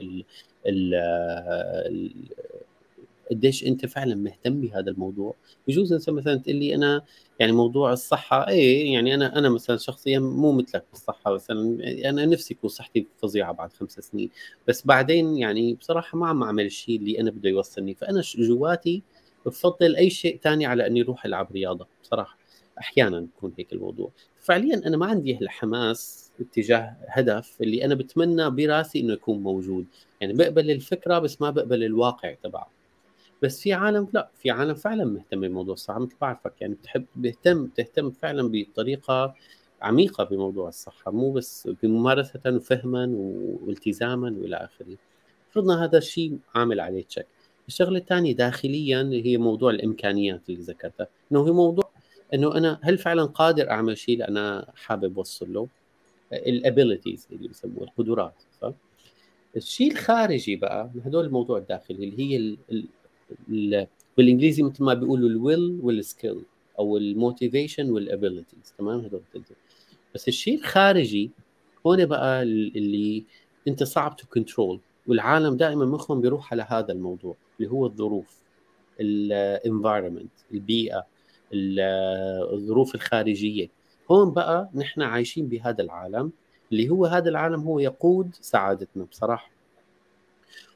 قديش 3.32 3.68
أنت 3.68 3.86
فعلا 3.86 4.16
مهتم 4.16 4.62
بهذا 4.62 4.92
الموضوع. 4.92 5.36
بجوز 5.68 5.94
أنت 5.94 6.10
مثلا 6.10 6.36
تقول 6.36 6.56
لي 6.56 6.76
أنا 6.76 7.02
يعني 7.40 7.52
موضوع 7.52 7.94
الصحة 7.94 8.48
إيه 8.50 8.94
يعني 8.94 9.14
أنا 9.16 9.40
أنا 9.40 9.50
مثلا 9.50 9.78
شخصيا 9.78 10.20
مو 10.20 10.52
مثلك 10.52 10.86
بالصحة 10.92 11.34
مثلا 11.34 11.78
أنا 12.10 12.26
نفسي 12.26 12.54
يكون 12.54 12.70
صحتي 12.70 13.08
فظيعة 13.18 13.52
بعد 13.54 13.74
خمس 13.74 13.92
سنين. 13.92 14.30
بس 14.68 14.88
بعدين 14.88 15.38
يعني 15.38 15.74
بصراحة 15.74 16.18
ما 16.18 16.28
عم 16.28 16.44
أعمل 16.44 16.66
الشيء 16.66 17.00
اللي 17.00 17.20
أنا 17.20 17.32
بده 17.32 17.50
يوصلني. 17.50 17.96
فأنا 17.96 18.22
جواتي 18.38 19.04
بفضل 19.46 19.96
أي 19.96 20.10
شيء 20.10 20.40
ثاني 20.44 20.66
على 20.66 20.88
أني 20.88 21.02
أروح 21.02 21.26
ألعب 21.26 21.52
رياضة 21.52 21.88
بصراحة. 22.04 22.38
أحيانا 22.80 23.20
بكون 23.20 23.54
هيك 23.58 23.74
الموضوع. 23.74 24.12
فعليا 24.40 24.82
أنا 24.88 24.98
ما 24.98 25.06
عندي 25.06 25.38
الحماس 25.42 26.32
اتجاه 26.40 26.96
هدف 27.08 27.62
اللي 27.62 27.86
أنا 27.86 27.96
بتمنى 27.96 28.50
براسي 28.50 29.00
إنه 29.00 29.14
يكون 29.14 29.40
موجود. 29.44 29.86
يعني 30.22 30.34
بقبل 30.34 30.72
الفكرة 30.72 31.20
بس 31.20 31.42
ما 31.42 31.50
بقبل 31.50 31.84
الواقع 31.84 32.34
تبعه. 32.34 32.72
بس 33.42 33.62
في 33.62 33.74
عالم 33.74 34.08
لا 34.14 34.30
في 34.36 34.52
عالم 34.52 34.74
فعلا 34.74 35.06
مهتمه 35.06 35.48
بموضوع 35.48 35.74
الصحه 35.74 36.00
مثل 36.00 36.16
بعرفك. 36.22 36.54
يعني 36.62 36.74
بتحب 36.74 37.06
بيهتم 37.16 37.68
تهتم 37.68 38.12
فعلا 38.12 38.50
بطريقة 38.52 39.36
عميقة 39.82 40.24
بموضوع 40.24 40.68
الصحة. 40.68 41.12
مو 41.12 41.32
بس 41.32 41.70
بممارسة 41.84 42.42
وفهما 42.48 43.10
والتزاما 43.62 44.36
وإلى 44.40 44.56
آخره. 44.56 44.98
فرضنا 45.52 45.84
هذا 45.84 45.98
الشيء 45.98 46.38
عامل 46.56 46.80
عليه 46.80 47.04
تشيك 47.04 47.28
الشغله 47.68 47.98
الثانية 48.00 48.34
داخليا 48.36 49.10
هي 49.14 49.38
موضوع 49.38 49.72
الإمكانيات 49.72 50.42
اللي 50.50 50.62
ذكرتها. 50.62 51.08
إنه 51.32 51.40
هو 51.40 51.54
موضوع 51.54 51.90
إنه 52.34 52.58
أنا 52.58 52.80
هل 52.82 52.98
فعلا 52.98 53.24
قادر 53.26 53.70
أعمل 53.70 53.98
شيء 53.98 54.14
اللي 54.14 54.28
أنا 54.28 54.72
حابب 54.76 55.18
أوصل 55.18 55.54
له؟ 55.54 55.68
ال 56.34 56.43
abilities 56.43 57.28
اللي 57.32 57.48
بسموها 57.48 57.84
القدرات 57.84 58.34
صح؟ 58.62 58.72
الشيء 59.58 59.92
الخارجي 59.92 60.56
بقى 60.56 60.90
هدول 61.06 61.26
الموضوع 61.26 61.58
الداخلي 61.58 62.04
اللي 62.10 62.20
هي 62.20 62.38
ال 62.38 62.58
ال 62.72 62.86
ال 63.50 63.88
بالإنجليزي 64.18 64.64
مثل 64.64 64.84
ما 64.84 64.94
بيقولوا 64.94 65.30
ال 65.30 65.80
will 65.84 66.05
وال 66.05 66.15
skill 66.15 66.42
أو 66.80 66.98
ال 66.98 67.06
motivation 67.06 67.90
وال 67.90 68.05
abilities 68.05 68.74
تمام؟ 68.78 69.00
هدول 69.00 69.22
بس 70.16 70.28
الشيء 70.28 70.58
الخارجي 70.60 71.30
هون 71.88 72.06
بقى 72.06 72.44
اللي 72.44 73.24
أنت 73.68 73.84
صعب 73.84 74.16
to 74.16 74.28
control 74.28 74.80
والعالم 75.08 75.58
دائما 75.58 75.86
مخهم 75.86 76.22
بيروح 76.22 76.54
على 76.54 76.66
هذا 76.70 76.92
الموضوع. 76.94 77.36
اللي 77.62 77.72
هو 77.72 77.86
الظروف 77.86 78.38
ال 79.00 79.11
environment 79.11 80.32
البيئة 80.54 81.06
الظروف 81.54 82.96
الخارجية. 82.96 83.70
هون 84.12 84.32
بقى 84.32 84.70
نحن 84.76 85.02
عايشين 85.02 85.48
بهذا 85.48 85.84
العالم 85.84 86.32
اللي 86.72 86.90
هو 86.90 87.06
هذا 87.06 87.30
العالم 87.30 87.62
هو 87.62 87.80
يقود 87.80 88.36
سعادتنا 88.42 89.04
بصراحة. 89.04 89.52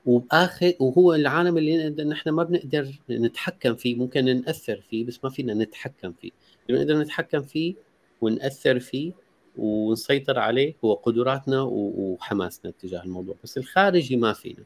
وباخر 0.05 0.73
وهو 0.79 1.13
العالم 1.13 1.57
اللي 1.57 1.89
نحن 1.89 2.29
ما 2.29 2.43
بنقدر 2.43 2.87
نتحكم 3.09 3.75
فيه 3.75 3.95
ممكن 3.95 4.25
نأثر 4.25 4.81
فيه 4.89 5.05
بس 5.05 5.19
ما 5.23 5.29
فينا 5.29 5.53
نتحكم 5.53 6.11
فيه. 6.11 6.31
اللي 6.69 6.79
بنقدر 6.85 7.01
نتحكم 7.01 7.41
فيه 7.41 7.75
ونأثر 8.21 8.79
فيه 8.79 9.11
ونسيطر 9.57 10.39
عليه 10.39 10.75
هو 10.85 10.93
قدراتنا 10.93 11.61
وحماسنا 11.61 12.71
تجاه 12.71 13.03
الموضوع 13.03 13.35
بس 13.43 13.57
الخارجي 13.57 14.15
ما 14.15 14.33
فينا. 14.33 14.63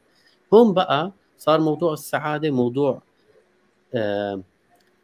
هون 0.54 0.74
بقى 0.74 1.12
صار 1.40 1.60
موضوع 1.60 1.92
السعادة 1.92 2.50
موضوع 2.50 3.02
آه 3.94 4.42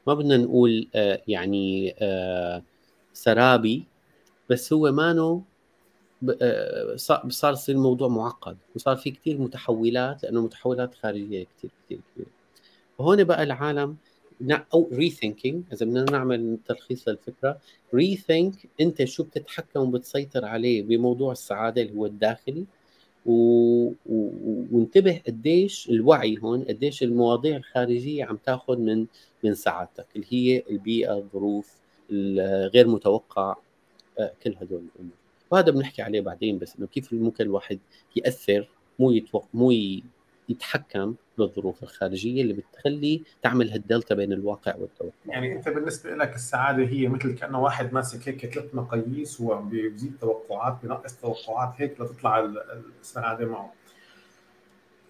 ما 0.07 0.15
بدنا 0.15 0.37
نقول 0.37 0.89
آه 0.95 1.23
يعني 1.29 1.95
آه 1.99 2.63
سرابي 3.13 3.85
بس 4.51 4.73
هو 4.73 4.93
مانو 4.93 5.43
آه، 6.43 6.97
صار 6.97 7.53
يصير 7.53 7.75
الموضوع 7.75 8.09
معقد 8.09 8.57
وصار 8.77 8.97
في 8.97 9.11
كثير 9.11 9.39
متحولات 9.39 10.23
لأنه 10.23 10.43
متحولات 10.43 10.95
خارجية 10.95 11.47
كثير 11.59 11.71
كثير 11.87 12.01
كبيرة. 12.15 12.29
وهون 12.99 13.25
بقى 13.25 13.43
العالم 13.43 13.97
أو 14.75 14.89
rethinking 14.93 15.65
إذا 15.73 15.87
بدنا 15.87 16.05
نعمل 16.11 16.59
تلخيص 16.67 17.09
للفكرة 17.09 17.59
rethink 17.95 18.55
أنت 18.81 19.05
شو 19.05 19.25
بتتحكم 19.25 19.81
وبتسيطر 19.81 20.45
عليه 20.45 20.83
بموضوع 20.83 21.33
السعادة 21.33 21.83
اللي 21.83 21.99
هو 21.99 22.07
الداخلي 22.07 22.65
و... 23.27 23.33
و... 24.07 24.31
وانتبه 24.73 25.21
قديش 25.27 25.89
الوعي 25.91 26.39
هون 26.43 26.65
قديش 26.65 27.03
المواضيع 27.03 27.57
الخارجية 27.57 28.25
عم 28.25 28.37
تاخذ 28.37 28.79
من 28.79 29.07
من 29.45 29.55
سعادتك 29.55 30.07
اللي 30.17 30.27
هي 30.31 30.63
البيئة 30.71 31.19
الظروف 31.19 31.75
الغير 32.11 32.89
متوقع 32.89 33.57
آه، 34.19 34.33
كل 34.43 34.55
هدول 34.61 34.85
الأمور. 34.95 35.13
وهذا 35.51 35.71
بنحكي 35.71 36.03
عليه 36.03 36.21
بعدين 36.21 36.59
بس 36.59 36.77
إنه 36.77 36.87
كيف 36.87 37.13
ممكن 37.13 37.45
الواحد 37.45 37.79
يأثر 38.17 38.69
مو 38.99 39.11
يتوق... 39.11 39.49
مو 39.55 39.71
يتحكم 40.49 41.15
بالظروف 41.39 41.83
الخارجية 41.83 42.43
اللي 42.43 42.53
بتخلي 42.53 43.23
تعمل 43.43 43.71
هالدلتا 43.71 44.15
بين 44.15 44.33
الواقع 44.33 44.75
والتوقع 44.77 45.13
يعني 45.27 45.53
أنت 45.53 45.69
بالنسبة 45.69 46.11
لك 46.11 46.35
السعادة 46.35 46.85
هي 46.85 47.09
مثل 47.09 47.35
كأنه 47.35 47.63
واحد 47.63 47.95
ماسك 47.95 48.29
هيك 48.29 48.47
ثلاث 48.47 48.75
مقاييس 48.75 49.41
وبيزيد 49.41 50.13
توقعات 50.21 50.79
بينقص 50.83 51.15
توقعات 51.17 51.73
هيك 51.77 52.01
لتطلع 52.01 52.51
السعادة 53.03 53.47
معه. 53.47 53.73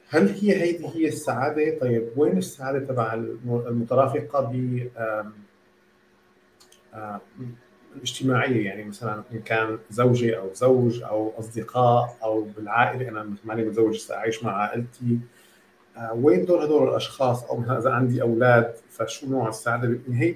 هل 0.08 0.28
هي 0.28 0.62
هيدي 0.62 0.86
هي 0.86 1.08
السعادة؟ 1.08 1.78
طيب 1.78 2.08
وين 2.16 2.38
السعادة 2.38 2.86
تبع 2.86 3.14
المترافقة 3.46 4.40
ب 4.40 4.88
الاجتماعية؟ 7.96 8.64
يعني 8.64 8.84
مثلا 8.84 9.22
إن 9.32 9.40
كان 9.40 9.78
زوجه 9.90 10.38
أو 10.38 10.54
زوج 10.54 11.02
أو 11.02 11.32
أصدقاء 11.38 12.16
أو 12.22 12.42
بالعائلة 12.42 13.08
أنا 13.08 13.34
ماني 13.44 13.64
متزوج 13.64 14.06
عايش 14.10 14.44
مع 14.44 14.52
عائلتي. 14.56 15.18
وين 16.14 16.44
دور 16.44 16.64
هدول 16.64 16.88
الأشخاص؟ 16.88 17.44
أو 17.44 17.62
إذا 17.78 17.90
عندي 17.90 18.22
أولاد 18.22 18.74
فشو 18.90 19.26
نوع 19.26 19.48
السعادة 19.48 19.98
هي 20.10 20.34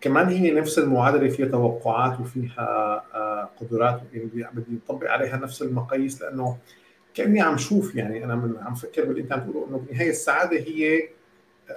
كمان 0.00 0.28
هي 0.28 0.50
نفس 0.50 0.78
المعادلة 0.78 1.28
فيها 1.28 1.46
توقعات 1.46 2.20
وفيها 2.20 3.04
آه، 3.14 3.50
قدرات 3.60 4.00
يعني 4.12 4.50
بدي 4.52 4.72
نطبق 4.72 5.10
عليها 5.10 5.36
نفس 5.36 5.62
المقاييس 5.62 6.22
لأنه 6.22 6.58
كأني 7.14 7.40
عم 7.40 7.56
شوف 7.56 7.94
يعني 7.94 8.24
أنا 8.24 8.34
من 8.34 8.56
عم 8.60 8.74
فكر 8.74 9.04
باللي 9.04 9.20
أنت 9.20 9.32
عم 9.32 9.40
تقوله 9.40 9.68
إنه 9.68 9.78
بالنهايه 9.78 10.10
السعادة 10.10 10.58
هي 10.58 11.08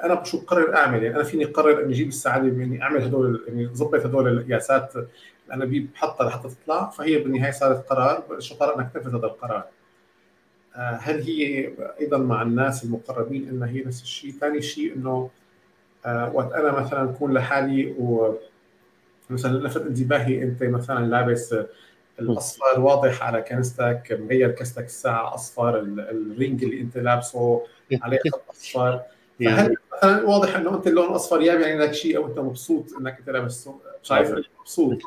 أنا 0.03 0.23
شو 0.23 0.41
بقرر 0.41 0.75
أعمل 0.75 1.03
يعني 1.03 1.15
أنا 1.15 1.23
فيني 1.23 1.45
اقرر 1.45 1.83
إني 1.83 1.93
أجيب 1.93 2.07
السعادة 2.07 2.49
بإني 2.49 2.81
أعمل 2.81 3.03
هدول 3.03 3.43
يعني 3.47 3.67
ظبط 3.67 4.05
هدول 4.05 4.27
القياسات 4.27 4.95
اللي 4.95 5.07
أنا 5.51 5.65
بحطها 5.65 6.27
لحتى 6.27 6.49
تطلع 6.49 6.89
فهي 6.89 7.17
بالنهاية 7.17 7.51
صارت 7.51 7.89
قرار 7.89 8.23
الشطاره 8.37 8.79
إنك 8.79 8.91
تنفذ 8.93 9.15
هذا 9.15 9.25
القرار. 9.25 9.57
آه، 9.57 9.82
هل 10.75 11.21
هي 11.21 11.71
أيضا 11.99 12.17
مع 12.17 12.41
الناس 12.41 12.83
المقربين 12.83 13.49
انها 13.49 13.67
هي 13.67 13.83
نفس 13.83 14.01
الشيء؟ 14.01 14.31
ثاني 14.31 14.61
شيء 14.61 14.95
إنه 14.95 15.29
آه، 16.05 16.31
وقت 16.33 16.51
أنا 16.53 16.71
مثلا 16.71 17.03
أكون 17.03 17.33
لحالي 17.33 17.91
و 17.99 18.35
مثلا 19.29 19.67
لفت 19.67 19.81
انتباهي 19.81 20.43
أنت 20.43 20.63
مثلا 20.63 21.05
لابس 21.05 21.55
الأصفر 22.19 22.79
واضح 22.79 23.23
على 23.23 23.41
كنستك 23.41 24.17
مغير 24.21 24.51
كستك 24.51 24.85
الساعة 24.85 25.35
أصفر 25.35 25.79
الرينج 25.79 26.63
اللي 26.63 26.81
أنت 26.81 26.97
لابسه 26.97 27.61
عليه 28.01 28.19
خط 28.33 28.43
أصفر. 28.49 29.01
فهل 29.45 29.77
مثلا 29.97 30.25
واضح 30.27 30.55
إنه 30.55 30.75
أنت 30.75 30.87
اللون 30.87 31.09
الأصفر 31.09 31.41
يا 31.41 31.53
يعني 31.53 31.77
لك 31.77 31.91
شيء 31.91 32.17
أو 32.17 32.27
أنت 32.27 32.39
مبسوط 32.39 32.85
إنك 32.99 33.17
أنت 33.19 33.29
لابس 33.29 33.69
شايف 34.03 34.35
مبسوط؟ 34.59 34.97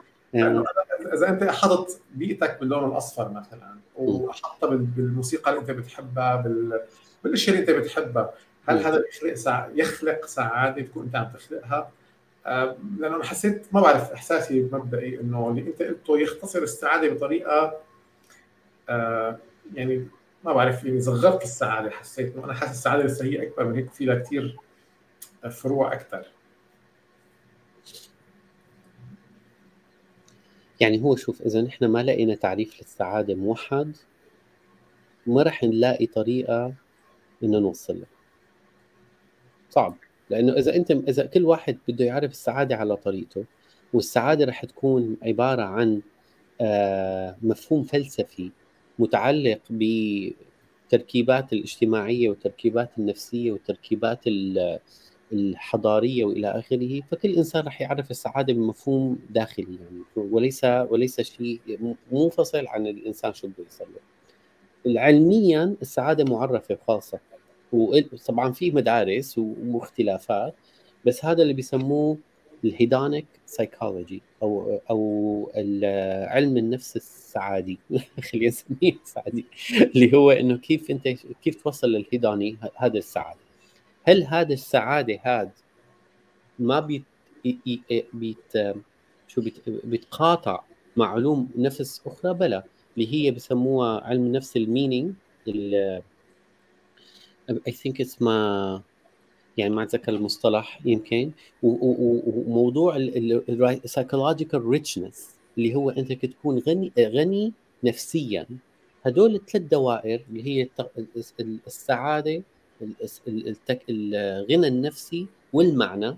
اذا 1.15 1.29
أنت 1.29 1.45
حاطط 1.45 2.01
بيئتك 2.15 2.61
باللون 2.61 2.91
الأصفر 2.91 3.29
مثلا 3.29 3.77
وحطها 3.97 4.71
بالموسيقى 4.71 5.51
اللي 5.51 5.61
أنت 5.61 5.71
بتحبها 5.71 6.37
بال... 6.37 6.81
بالأشياء 7.25 7.57
اللي 7.57 7.73
أنت 7.73 7.85
بتحبها 7.85 8.31
هل 8.69 8.79
هذا 8.79 9.03
يخلق 9.09 9.35
سع... 9.35 9.69
يخلق 9.75 10.27
سعاده 10.27 10.83
تكون 10.83 11.05
أنت 11.05 11.17
عم 11.17 11.29
تخلقها؟ 11.35 11.91
آه 12.47 12.77
لأنه 12.99 13.17
أنا 13.17 13.25
حسيت 13.25 13.67
ما 13.73 13.81
بعرف 13.81 14.13
إحساسي 14.13 14.69
مبدئي 14.73 15.21
إنه 15.21 15.49
اللي 15.49 15.61
أنت 15.61 15.83
قلته 15.83 16.19
يختصر 16.19 16.59
السعادة 16.59 17.09
بطريقة 17.09 17.77
آه 18.89 19.39
يعني 19.75 20.07
ما 20.45 20.53
بعرف 20.53 20.85
يعني 20.85 21.01
صغرت 21.01 21.43
السعادة 21.43 21.91
حسيت 21.91 22.35
إنه 22.37 22.45
أنا 22.45 22.55
حاسس 22.55 22.73
السعادة 22.73 23.03
لسه 23.03 23.25
هي 23.25 23.49
أكبر 23.49 23.65
من 23.65 23.75
هيك 23.75 23.91
في 23.91 24.05
لها 24.05 24.19
كثير 24.19 24.57
فروع 25.51 25.93
أكثر 25.93 26.27
يعني 30.81 31.03
هو 31.03 31.17
شوف 31.17 31.43
إذا 31.43 31.61
نحن 31.63 31.85
ما 31.85 32.03
لقينا 32.03 32.35
تعريف 32.35 32.81
للسعادة 32.81 33.35
موحد 33.35 33.97
ما 35.27 35.43
رح 35.43 35.65
نلاقي 35.65 36.07
طريقة 36.07 36.75
إنه 37.43 37.59
نوصل 37.59 38.01
له. 38.01 38.07
صعب. 39.71 39.97
لأنه 40.31 40.53
إذا 40.53 40.77
أنت 40.77 40.91
إذا 40.91 41.27
كل 41.27 41.45
واحد 41.45 41.79
بده 41.89 42.05
يعرف 42.05 42.31
السعادة 42.31 42.77
على 42.77 42.97
طريقته 42.97 43.45
والسعادة 43.93 44.45
رح 44.45 44.65
تكون 44.65 45.17
عبارة 45.23 45.63
عن 45.63 46.03
آه، 46.61 47.37
مفهوم 47.43 47.83
فلسفي 47.85 48.51
متعلق 48.99 49.61
بالتركيبات 49.71 51.53
الاجتماعية 51.53 52.29
والتركيبات 52.29 52.91
النفسية 52.99 53.53
والتركيبات 53.53 54.21
الحضارية 55.33 56.25
وإلى 56.25 56.49
آخره 56.49 57.01
فكل 57.11 57.37
إنسان 57.37 57.65
راح 57.65 57.81
يعرف 57.81 58.11
السعادة 58.11 58.53
بمفهوم 58.53 59.19
داخلي 59.31 59.79
يعني 59.81 60.03
وليس 60.17 60.65
وليس 60.65 61.21
شيء 61.21 61.61
منفصل 62.13 62.67
عن 62.67 62.87
الإنسان 62.87 63.35
شو 63.35 63.49
بده 63.49 63.65
يصير 63.67 63.87
علميا 64.87 65.77
السعادة 65.83 66.25
معرفة 66.25 66.79
خاصه 66.87 67.21
وطبعا 67.73 68.53
في 68.53 68.71
مدارس 68.71 69.39
واختلافات 69.39 70.55
بس 71.05 71.25
هذا 71.25 71.43
اللي 71.43 71.53
بيسموه 71.53 72.19
ال 72.65 72.72
hedonic 72.72 73.27
psychology 73.47 74.23
أو 74.43 74.81
أو 74.91 75.51
علم 76.29 76.57
النفس 76.57 76.97
السعادي 76.97 77.79
خلينا 78.33 78.49
نسميه 78.49 78.93
السعادي 79.05 79.45
اللي 79.97 80.17
هو 80.17 80.31
إنه 80.31 80.59
كيف 80.59 80.91
أنت 80.91 81.09
كيف 81.43 81.63
توصل 81.63 81.89
لل 81.89 82.06
hedony 82.06 82.57
هذا 82.77 82.99
السعادة. 82.99 83.46
هل 84.09 84.25
هذا 84.25 84.53
السعادة 84.53 85.19
هاد 85.25 85.51
ما 86.59 86.81
بيت 86.81 87.05
بيت 88.13 88.53
شو 89.29 89.41
بيت 89.41 89.69
بيتقاطع 89.69 90.63
مع 90.97 91.07
علوم 91.13 91.49
نفس 91.57 92.03
أخرى؟ 92.07 92.35
بلا 92.35 92.65
اللي 92.97 93.15
هي 93.15 93.31
بسموها 93.31 94.01
علم 94.01 94.27
النفس 94.27 94.57
ال 94.57 94.64
meaning 94.64 95.13
I 97.67 97.73
think 97.73 98.01
اسمها 98.01 98.83
يعني 99.57 99.75
ما 99.75 99.83
أتذكر 99.83 100.13
المصطلح 100.13 100.81
يمكن. 100.85 101.33
وموضوع 101.63 102.97
ال 102.97 103.09
psychological 103.09 104.67
richness 104.67 105.31
اللي 105.59 105.75
هو 105.75 105.91
أنت 105.91 106.13
تكون 106.13 106.59
غني 106.59 106.93
غني 106.99 107.53
نفسيا. 107.85 108.47
هدول 109.07 109.35
الثلاث 109.35 109.65
دوائر 109.65 110.25
اللي 110.31 110.47
هي 110.47 110.69
السعادة 111.67 112.43
الغنى 113.89 114.69
النفسي 114.69 115.27
والمعنى. 115.53 116.17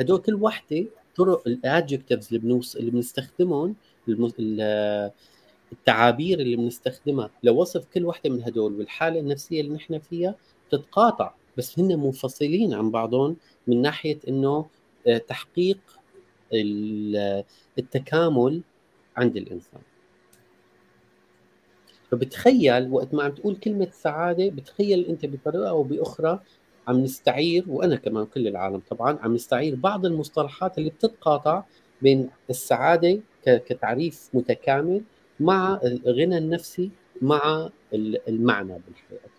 هدول 0.00 0.18
كل 0.18 0.34
وحدة 0.34 0.84
طرق 1.16 1.42
الادجكتيفز 1.48 2.26
اللي 2.26 2.38
بنوص 2.38 2.76
اللي 2.76 2.90
بنستخدمهم 2.90 3.74
التعابير 5.72 6.40
اللي 6.40 6.56
بنستخدمها 6.56 7.30
لوصف 7.42 7.84
كل 7.94 8.04
وحدة 8.04 8.30
من 8.30 8.42
هدول 8.42 8.74
والحالة 8.74 9.20
النفسية 9.20 9.60
اللي 9.60 9.74
نحن 9.74 9.98
فيها 9.98 10.34
تتقاطع 10.70 11.34
بس 11.56 11.78
هن 11.78 11.98
منفصلين 12.00 12.74
عن 12.74 12.90
بعضهم 12.90 13.36
من 13.66 13.82
ناحية 13.82 14.18
إنه 14.28 14.66
آه، 15.06 15.18
تحقيق 15.18 15.78
التكامل 17.78 18.62
عند 19.16 19.36
الإنسان. 19.36 19.80
فبتخيل 22.10 22.92
وقت 22.92 23.14
ما 23.14 23.22
عم 23.22 23.30
تقول 23.30 23.56
كلمة 23.56 23.88
سعادة 23.92 24.48
بتخيل 24.50 25.06
أنت 25.06 25.26
بطريقة 25.26 25.68
أو 25.68 25.82
بأخرى 25.82 26.40
عم 26.88 27.00
نستعير 27.00 27.64
وأنا 27.68 27.96
كمان 27.96 28.26
كل 28.26 28.48
العالم 28.48 28.82
طبعا 28.90 29.18
عم 29.22 29.34
نستعير 29.34 29.74
بعض 29.74 30.06
المصطلحات 30.06 30.78
اللي 30.78 30.90
بتتقاطع 30.90 31.62
بين 32.02 32.30
السعادة 32.50 33.20
كتعريف 33.44 34.28
متكامل 34.34 35.02
مع 35.40 35.80
الغنى 35.84 36.38
النفسي 36.38 36.90
مع 37.22 37.68
المعنى 38.28 38.78
بالحياة. 38.86 39.30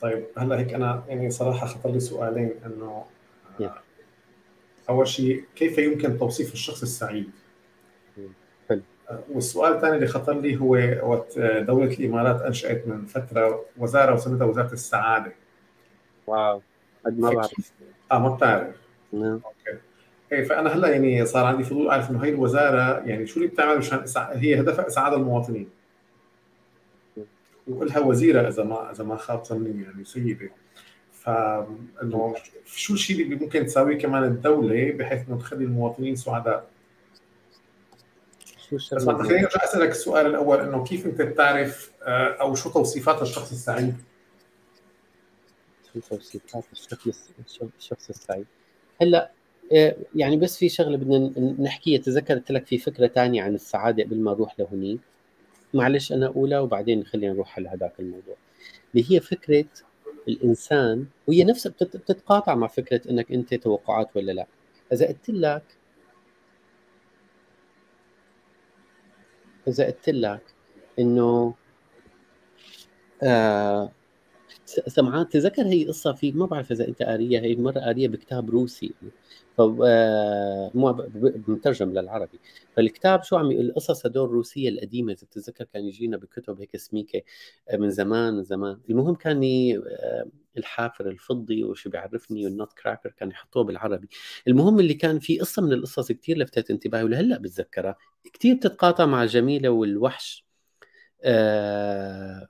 طيب 0.00 0.26
هلأ 0.38 0.58
هيك 0.58 0.74
أنا 0.74 1.04
يعني 1.08 1.30
صراحة 1.30 1.66
خطر 1.66 1.90
لي 1.90 2.00
سؤالين 2.00 2.52
إنه 2.66 3.04
أول 4.88 5.08
شيء 5.08 5.44
كيف 5.56 5.78
يمكن 5.78 6.18
توصيف 6.18 6.52
الشخص 6.52 6.82
السعيد؟ 6.82 7.30
حلو. 8.68 8.80
والسؤال 9.30 9.72
الثاني 9.72 9.96
اللي 9.96 10.06
خطر 10.06 10.40
لي 10.40 10.60
هو 10.60 10.70
وقت 11.10 11.38
دولة 11.38 11.92
الإمارات 11.92 12.42
أنشأت 12.42 12.86
من 12.86 13.06
فترة 13.06 13.64
وزارة 13.76 14.14
وسمتها 14.14 14.44
وزارة 14.44 14.72
السعادة. 14.72 15.32
wow. 16.26 16.62
قد 17.06 17.18
ما 17.18 17.30
بعرف. 17.30 17.72
آه 18.12 18.18
ما 18.18 18.34
بتعرف. 18.34 18.76
نعم. 19.12 19.40
okay. 19.44 19.78
إيه 20.32 20.44
فأنا 20.44 20.74
هلأ 20.74 20.88
يعني 20.88 21.26
صار 21.26 21.44
عندي 21.44 21.64
فضول 21.64 21.88
أعرف 21.88 22.10
إنه 22.10 22.24
هي 22.24 22.28
الوزارة 22.28 23.02
يعني 23.06 23.26
شو 23.26 23.40
اللي 23.40 23.48
بتعمل 23.48 23.78
مشان 23.78 24.04
هي 24.16 24.60
هدفها 24.60 24.86
إسعاد 24.86 25.12
المواطنين. 25.12 25.68
وإلها 27.68 27.98
وزيرة 27.98 28.48
إذا 28.48 28.64
ما 28.64 28.90
إذا 28.90 29.04
ما 29.04 29.16
خاب 29.16 29.44
ظني 29.44 29.82
يعني 29.82 30.04
سيدة. 30.04 30.50
فانه 31.24 32.34
شو 32.66 32.94
الشيء 32.94 33.22
اللي 33.22 33.34
ممكن 33.34 33.66
تساويه 33.66 33.98
كمان 33.98 34.24
الدولة 34.24 34.92
بحيث 34.92 35.28
إنه 35.28 35.38
تخلي 35.38 35.64
المواطنين 35.64 36.16
سعداء 36.16 36.66
شو 38.70 38.76
بس 38.76 39.08
خليني 39.08 39.44
أرجع 39.44 39.64
أسألك 39.64 39.90
السؤال 39.90 40.26
الأول 40.26 40.60
إنه 40.60 40.84
كيف 40.84 41.06
أنت 41.06 41.22
بتعرف 41.22 41.92
آه، 42.02 42.28
أو 42.40 42.54
شو 42.54 42.70
توصيفات 42.70 43.22
الشخص 43.22 43.52
السعيد؟ 43.52 43.94
شو 45.94 46.00
توصيفات 46.00 46.64
الشخص 47.78 48.08
السعيد؟ 48.08 48.46
هلأ 49.02 49.30
آه، 49.72 49.96
يعني 50.14 50.36
بس 50.36 50.56
في 50.56 50.68
شغلة 50.68 50.96
بدنا 50.96 51.32
نحكيها. 51.62 52.00
تذكرت 52.00 52.52
لك 52.52 52.66
في 52.66 52.78
فكرة 52.78 53.06
ثانية 53.06 53.42
عن 53.42 53.54
السعادة 53.54 54.04
قبل 54.04 54.20
ما 54.20 54.30
نروح 54.32 54.60
لهنيك 54.60 55.00
معلش 55.74 56.12
أنا 56.12 56.26
أولى 56.26 56.58
وبعدين 56.58 57.04
خلينا 57.04 57.32
نروح 57.32 57.58
على 57.58 57.68
هذاك 57.68 57.92
الموضوع. 58.00 58.36
اللي 58.94 59.06
هي 59.10 59.20
فكرة 59.20 59.64
الإنسان 60.28 61.06
وهي 61.26 61.44
نفسها 61.44 61.72
بتتقاطع 61.72 62.54
مع 62.54 62.66
فكرة 62.66 63.10
إنك 63.10 63.32
أنت 63.32 63.54
توقعات 63.54 64.16
ولا 64.16 64.32
لا. 64.32 64.46
إذا 64.92 65.06
قلت 65.06 65.30
لك 65.30 65.62
إذا 69.68 69.86
قلت 69.86 70.08
لك 70.08 70.42
إنه 70.98 71.54
آه 73.22 73.92
سمعان 74.66 75.28
تذكر 75.28 75.66
هي 75.66 75.84
قصة 75.84 76.12
في 76.12 76.32
ما 76.32 76.46
بعرف 76.46 76.72
إذا 76.72 76.88
أنت 76.88 77.02
قاريها 77.02 77.40
هي 77.40 77.56
مرة 77.56 77.80
قاريها 77.80 78.08
بكتاب 78.08 78.50
روسي. 78.50 78.94
ف 79.58 79.60
آه، 79.84 80.70
مترجم 81.48 81.90
للعربي. 81.90 82.40
فالكتاب 82.76 83.22
شو 83.22 83.36
عم 83.36 83.50
يقول؟ 83.52 83.66
القصص 83.66 84.06
هدول 84.06 84.28
الروسيه 84.28 84.68
القديمة 84.68 85.12
إذا 85.12 85.26
بتتذكر 85.26 85.64
كان 85.64 85.84
يجينا 85.84 86.16
بكتب 86.16 86.60
هيك 86.60 86.76
سميكة 86.76 87.22
آه، 87.70 87.76
من 87.76 87.90
زمان 87.90 88.34
من 88.34 88.44
زمان. 88.44 88.78
المهم 88.90 89.14
كان 89.14 89.42
آه، 89.44 90.26
الحافر 90.58 91.08
الفضي 91.08 91.64
وشو 91.64 91.90
بيعرفني 91.90 92.44
والنوت 92.44 92.72
كراكر 92.72 93.10
كان 93.10 93.30
يحطوه 93.30 93.64
بالعربي. 93.64 94.08
المهم 94.48 94.80
اللي 94.80 94.94
كان 94.94 95.18
في 95.18 95.38
قصة 95.38 95.62
من 95.62 95.72
القصص 95.72 96.12
كثير 96.12 96.38
لفتت 96.38 96.70
انتباهي 96.70 97.04
ولهلأ 97.04 97.38
بتذكرها. 97.38 97.96
كثير 98.32 98.54
بتتقاطع 98.56 99.06
مع 99.06 99.22
الجميلة 99.22 99.68
والوحش. 99.68 100.44
آه 101.24 102.48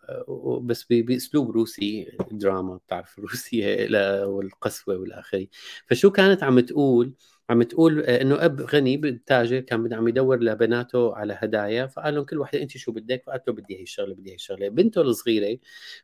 بس 0.63 0.85
بأسلوب 0.91 1.51
روسي 1.51 2.17
دراما 2.31 2.77
بتعرف 2.77 3.19
الروسيه 3.19 3.89
والقسوة 4.27 4.97
والاخري 4.97 5.51
فشو 5.87 6.11
كانت 6.11 6.43
عم 6.43 6.61
تقول؟ 6.61 7.15
عم 7.51 7.63
تقول 7.63 8.01
آه، 8.05 8.23
إنه 8.23 8.45
أب 8.45 8.61
غني 8.61 9.23
تاجر 9.27 9.61
كان 9.61 9.93
عم 9.95 10.09
يدور 10.09 10.41
لبناته 10.41 11.17
على 11.17 11.39
هدايا 11.39 11.87
فقال 11.87 12.15
لهم 12.15 12.25
كل 12.25 12.39
وحدة 12.39 12.63
انت 12.63 12.71
شو 12.77 12.93
بدك؟ 12.93 13.23
فقالت 13.27 13.49
له 13.49 13.55
بدي 13.55 13.79
هي 13.79 13.83
الشغلة 13.83 14.15
بدي 14.15 14.31
هي 14.31 14.35
الشغلة. 14.35 14.69
بنته 14.69 15.01
الصغيرة 15.01 15.59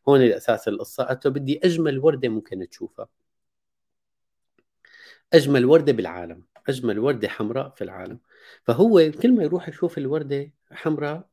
هون 0.09 0.23
الأساس 0.23 0.69
القصة 0.69 1.05
قالت 1.05 1.27
له 1.27 1.33
بدي 1.33 1.61
أجمل 1.65 1.99
وردة 1.99 2.29
ممكن 2.29 2.69
تشوفها. 2.71 3.09
أجمل 5.33 5.65
وردة 5.65 5.93
بالعالم 5.93 6.43
أجمل 6.69 6.99
وردة 6.99 7.29
حمراء 7.29 7.71
في 7.71 7.85
العالم. 7.85 8.19
فهو 8.65 9.11
كل 9.23 9.33
ما 9.37 9.43
يروح 9.43 9.69
يشوف 9.69 9.99
الوردة 9.99 10.53
حمراء 10.73 11.29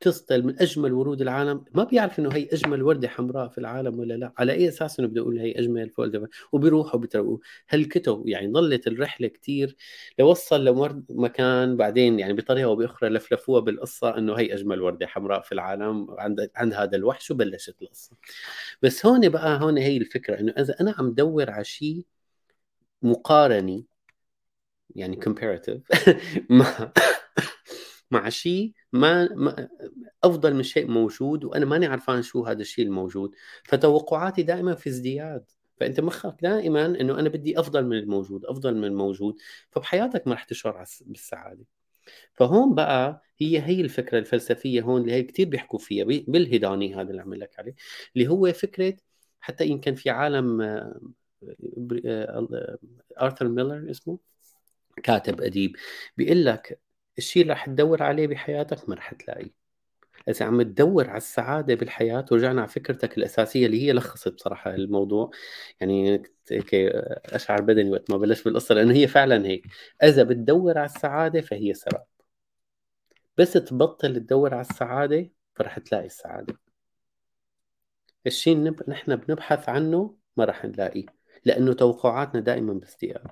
تسطل 0.00 0.42
من 0.46 0.60
أجمل 0.62 0.92
ورود 0.92 1.20
العالم. 1.20 1.64
ما 1.74 1.84
بيعرف 1.84 2.18
إنه 2.18 2.30
هي 2.32 2.48
أجمل 2.52 2.82
وردة 2.82 3.08
حمراء 3.08 3.48
في 3.48 3.58
العالم 3.58 3.98
ولا 3.98 4.14
لا. 4.14 4.32
على 4.38 4.52
أي 4.52 4.68
أساس 4.68 5.00
إنه 5.00 5.08
بده 5.08 5.20
يقول 5.20 5.38
هي 5.38 5.52
أجمل 5.52 5.92
وردة 5.98 6.28
وبيروحوا 6.52 7.00
بتروقوا 7.00 7.38
هالكتب 7.68 8.22
يعني 8.26 8.52
ظلت 8.52 8.86
الرحلة 8.86 9.28
كثير 9.28 9.76
لوصل 10.18 10.64
لورد 10.64 11.04
مكان 11.10 11.76
بعدين 11.76 12.18
يعني 12.18 12.32
بطريقة 12.32 12.64
أو 12.66 12.76
بأخرى 12.76 13.08
لفلفوها 13.08 13.60
بالقصة 13.60 14.18
إنه 14.18 14.34
هي 14.34 14.54
أجمل 14.54 14.82
وردة 14.82 15.06
حمراء 15.06 15.40
في 15.42 15.52
العالم. 15.52 16.06
عند 16.18 16.50
عند 16.56 16.74
هذا 16.74 16.96
الوحش 16.96 17.30
وبلشت 17.30 17.82
القصة. 17.82 18.16
بس 18.82 19.06
هون 19.06 19.28
بقى 19.28 19.60
هون 19.60 19.78
هي 19.78 19.96
الفكرة 19.96 20.40
إنه 20.40 20.52
إذا 20.58 20.76
أنا 20.80 20.94
عم 20.98 21.12
دور 21.14 21.50
على 21.50 21.64
شيء 21.64 22.04
مقارني 23.02 23.86
يعني 24.96 25.20
comparative 25.22 25.80
مع 28.10 28.28
شيء 28.28 28.72
ما, 28.92 29.28
ما 29.34 29.68
أفضل 30.24 30.54
من 30.54 30.62
شيء 30.62 30.86
موجود 30.90 31.44
وأنا 31.44 31.66
ماني 31.66 31.86
عرفان 31.86 32.22
شو 32.22 32.44
هذا 32.44 32.60
الشيء 32.60 32.84
الموجود. 32.84 33.34
فتوقعاتي 33.64 34.42
دائما 34.42 34.74
في 34.74 34.88
ازدياد. 34.88 35.44
فأنت 35.80 36.00
مخك 36.00 36.36
دائما 36.42 36.86
إنه 36.86 37.18
أنا 37.20 37.28
بدي 37.28 37.60
أفضل 37.60 37.86
من 37.86 37.98
الموجود 37.98 38.44
أفضل 38.44 38.74
من 38.76 38.84
الموجود. 38.84 39.36
فبحياتك 39.70 40.26
ما 40.26 40.34
رح 40.34 40.44
تشعر 40.44 40.84
بالسعادة. 41.06 41.64
فهون 42.34 42.74
بقى 42.74 43.22
هي 43.38 43.60
هي 43.62 43.80
الفكرة 43.80 44.18
الفلسفية 44.18 44.82
هون 44.82 45.00
اللي 45.00 45.12
هي 45.12 45.22
كثير 45.22 45.48
بيحكوا 45.48 45.78
فيها 45.78 46.04
بالهيداني 46.04 46.94
هذا 46.94 47.10
اللي 47.10 47.22
عم 47.22 47.34
لك 47.34 47.58
عليه 47.58 47.74
اللي 48.16 48.28
هو 48.28 48.52
فكرة 48.52 48.96
حتى 49.40 49.66
يمكن 49.66 49.94
في 49.94 50.10
عالم 50.10 50.60
آه، 50.62 51.00
آه، 52.06 52.78
آرثر 53.20 53.48
ميلر 53.48 53.90
اسمه 53.90 54.18
كاتب 55.02 55.40
أديب 55.40 55.76
بيقول 56.16 56.44
لك 56.44 56.80
الشيء 57.18 57.42
اللي 57.42 57.52
رح 57.52 57.66
تدور 57.66 58.02
عليه 58.02 58.26
بحياتك 58.26 58.88
ما 58.88 58.94
رح 58.94 59.14
تلاقيه. 59.14 59.66
إذا 60.28 60.46
عم 60.46 60.62
تدور 60.62 61.08
على 61.10 61.16
السعادة 61.16 61.74
بالحياة 61.74 62.26
ورجعنا 62.32 62.60
على 62.60 62.70
فكرتك 62.70 63.18
الأساسية 63.18 63.66
اللي 63.66 63.82
هي 63.82 63.92
لخصت 63.92 64.32
بصراحة 64.34 64.74
الموضوع. 64.74 65.30
يعني 65.80 66.22
هيك 66.50 66.74
أشعر 67.24 67.60
بدني 67.62 67.90
وقت 67.90 68.10
ما 68.10 68.16
بلش 68.16 68.42
بالقصة 68.42 68.74
لأنه 68.74 68.94
هي 68.94 69.06
فعلا 69.08 69.46
هيك. 69.46 69.66
إذا 70.02 70.22
بتدور 70.22 70.78
على 70.78 70.86
السعادة 70.86 71.40
فهي 71.40 71.74
سراب 71.74 72.06
بس 73.36 73.52
تبطل 73.52 74.16
تدور 74.16 74.54
على 74.54 74.60
السعادة 74.60 75.30
فرح 75.54 75.78
تلاقي 75.78 76.06
السعادة. 76.06 76.58
الشيء 78.26 78.74
نحن 78.88 79.16
بنبحث 79.16 79.68
عنه 79.68 80.16
ما 80.36 80.44
رح 80.44 80.64
نلاقيه 80.64 81.06
لأنه 81.44 81.72
توقعاتنا 81.72 82.40
دائما 82.40 82.72
بازدياد 82.72 83.28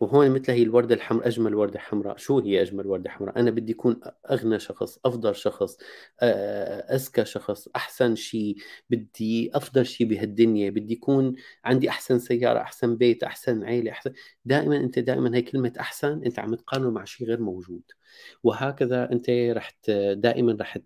وهون 0.00 0.30
مثل 0.30 0.52
هي 0.52 0.62
الوردة 0.62 0.94
الحمراء 0.94 1.28
أجمل 1.28 1.54
وردة 1.54 1.78
حمراء. 1.78 2.16
شو 2.16 2.38
هي 2.38 2.62
أجمل 2.62 2.86
وردة 2.86 3.10
حمراء؟ 3.10 3.38
أنا 3.38 3.50
بدي 3.50 3.72
أكون 3.72 4.00
أغنى 4.30 4.58
شخص 4.58 4.98
أفضل 5.04 5.36
شخص 5.36 5.78
أذكى 6.22 7.24
شخص 7.24 7.68
أحسن 7.76 8.14
شيء 8.14 8.56
بدي 8.90 9.50
أفضل 9.54 9.86
شيء 9.86 10.06
بهالدنيا. 10.06 10.70
بدي 10.70 10.92
يكون 10.92 11.34
عندي 11.64 11.88
أحسن 11.88 12.18
سيارة 12.18 12.58
أحسن 12.58 12.96
بيت 12.96 13.22
أحسن 13.24 13.64
عيلة 13.64 13.90
أحسن. 13.90 14.12
دائما 14.44 14.76
أنت 14.76 14.98
دائما 14.98 15.36
هي 15.36 15.42
كلمة 15.42 15.72
أحسن 15.80 16.22
أنت 16.24 16.38
عم 16.38 16.54
تقارنه 16.54 16.90
مع 16.90 17.04
شيء 17.04 17.26
غير 17.26 17.40
موجود. 17.40 17.82
وهكذا 18.42 19.12
أنت 19.12 19.30
رح 19.30 19.72
دائما 20.12 20.56
رح 20.60 20.78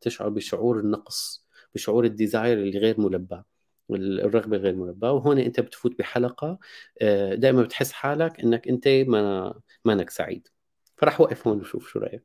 تشعر 0.00 0.28
بشعور 0.28 0.80
النقص 0.80 1.46
بشعور 1.74 2.04
ال 2.04 2.12
desire 2.12 2.58
اللي 2.58 2.78
غير 2.78 3.00
ملبى. 3.00 3.42
الرغبة 3.90 4.56
غير 4.56 4.76
ملباة. 4.76 5.12
وهون 5.12 5.38
أنت 5.38 5.60
بتفوت 5.60 5.98
بحلقة 5.98 6.58
آه، 7.02 7.34
دائما 7.34 7.62
بتحس 7.62 7.92
حالك 7.92 8.40
إنك 8.40 8.68
أنت 8.68 8.88
ما 8.88 9.54
مانك 9.84 10.10
سعيد. 10.10 10.48
فرح 10.96 11.20
وقف 11.20 11.48
هون 11.48 11.60
وشوف 11.60 11.88
شو 11.88 11.98
رأيك. 11.98 12.24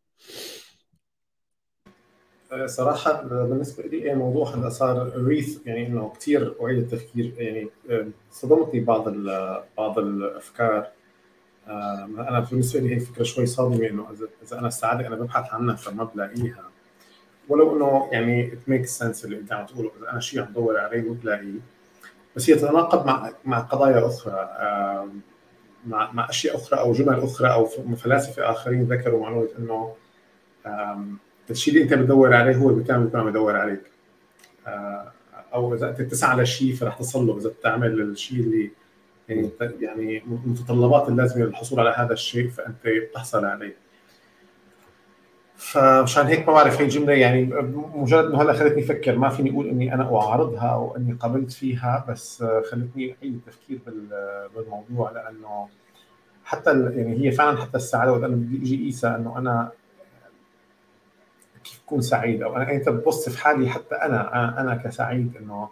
آه، 2.51 2.65
صراحة 2.65 3.23
بالنسبة 3.23 3.83
لي 3.83 4.15
موضوع 4.15 4.55
هذا 4.55 4.69
صار 4.69 5.11
rethink 5.15 5.67
يعني 5.67 5.87
إنه 5.87 6.13
كثير 6.19 6.55
أعيد 6.63 6.77
التفكير 6.77 7.33
يعني 7.37 7.69
آه، 7.89 8.07
صدمتني 8.31 8.79
بعض 8.79 9.09
بعض 9.77 9.99
الأفكار. 9.99 10.87
أنا 11.67 12.47
بالنسبة 12.51 12.79
لي 12.79 12.95
هي 12.95 12.99
فكرة 12.99 13.23
شوي 13.23 13.45
صادمة 13.45 13.87
إنه 13.87 14.07
إذا 14.43 14.59
أنا 14.59 14.67
السعاده 14.67 15.07
أنا 15.07 15.15
ببحث 15.15 15.53
عنها 15.53 15.75
فما 15.75 16.03
بلاقيها. 16.03 16.68
ولو 17.49 17.77
إنه 17.77 18.09
يعني 18.11 18.53
ات 18.53 18.69
ميك 18.69 18.85
سنس 18.85 19.25
اللي 19.25 19.37
أنت 19.37 19.51
عم 19.53 19.65
تقوله. 19.65 19.91
إذا 19.99 20.11
أنا 20.11 20.19
شيء 20.19 20.41
عم 20.41 20.45
بدور 20.45 20.79
عليه 20.79 21.09
وبلاقيه 21.09 21.59
بس 22.35 22.49
هي 22.49 22.55
تتناقض 22.55 23.05
مع 23.05 23.31
مع 23.45 23.59
قضايا 23.59 24.07
أخرى. 24.07 24.49
مع 25.87 26.11
مع 26.11 26.29
أشياء 26.29 26.55
أخرى 26.55 26.79
أو 26.79 26.93
جمل 26.93 27.19
أخرى 27.19 27.53
أو 27.53 27.65
فلاسفة 27.95 28.51
آخرين 28.51 28.83
ذكروا 28.83 29.21
معلومة 29.21 29.47
إنه 29.59 29.93
الشيء 31.49 31.73
اللي 31.73 31.83
أنت 31.83 31.93
بتدور 31.93 32.33
عليه 32.33 32.55
هو 32.55 32.67
بتعمل 32.67 33.05
بيكون 33.05 33.19
عم 33.19 33.27
يدور 33.27 33.55
عليك. 33.55 33.81
آه، 34.67 35.11
أو 35.53 35.73
إذا 35.73 35.89
أنت 35.89 36.01
تسعى 36.01 36.41
لشيء 36.41 36.75
فرح 36.75 36.97
تصل 36.97 37.27
له 37.27 37.37
إذا 37.37 37.49
بتعمل 37.49 38.01
الشيء 38.01 38.39
اللي 38.39 38.71
يعني 39.29 39.51
يعني 39.81 40.23
المتطلبات 40.45 41.09
اللازمة 41.09 41.45
للحصول 41.45 41.79
على 41.79 41.89
هذا 41.89 42.13
الشيء 42.13 42.49
فأنت 42.49 42.75
بتحصل 42.85 43.45
عليه. 43.45 43.75
فمشان 45.59 46.25
هيك 46.25 46.47
ما 46.47 46.53
بعرف 46.53 46.79
هي 46.79 46.85
الجملة 46.85 47.13
يعني 47.13 47.45
مجرد 47.95 48.25
إنه 48.25 48.41
هلأ 48.41 48.53
خلتني 48.53 48.83
أفكر 48.83 49.17
ما 49.17 49.29
فيني 49.29 49.49
أقول 49.51 49.67
إني 49.67 49.93
أنا 49.93 50.17
أعارضها 50.17 50.67
أو 50.67 50.95
إني 50.97 51.13
قبلت 51.13 51.51
فيها 51.51 52.05
بس 52.09 52.43
خلتني 52.71 53.15
اعيد 53.21 53.33
التفكير 53.33 53.79
بالموضوع 54.55 55.11
لأنه 55.11 55.67
حتى 56.43 56.69
يعني 56.71 57.25
هي 57.25 57.31
فعلا 57.31 57.57
حتى 57.57 57.77
السعادة 57.77 58.15
أنا 58.15 58.27
بدي 58.27 58.57
أجي 58.57 58.85
قيسها 58.85 59.15
إنه 59.15 59.37
أنا 59.37 59.71
كيف 61.63 61.81
اكون 61.85 62.01
سعيد؟ 62.01 62.41
أو 62.41 62.55
أنا 62.55 62.71
أنت 62.71 62.89
ببص 62.89 63.29
في 63.29 63.43
حالي 63.43 63.69
حتى 63.69 63.95
أنا 63.95 64.61
أنا 64.61 64.75
كسعيد 64.75 65.37
إنه 65.37 65.69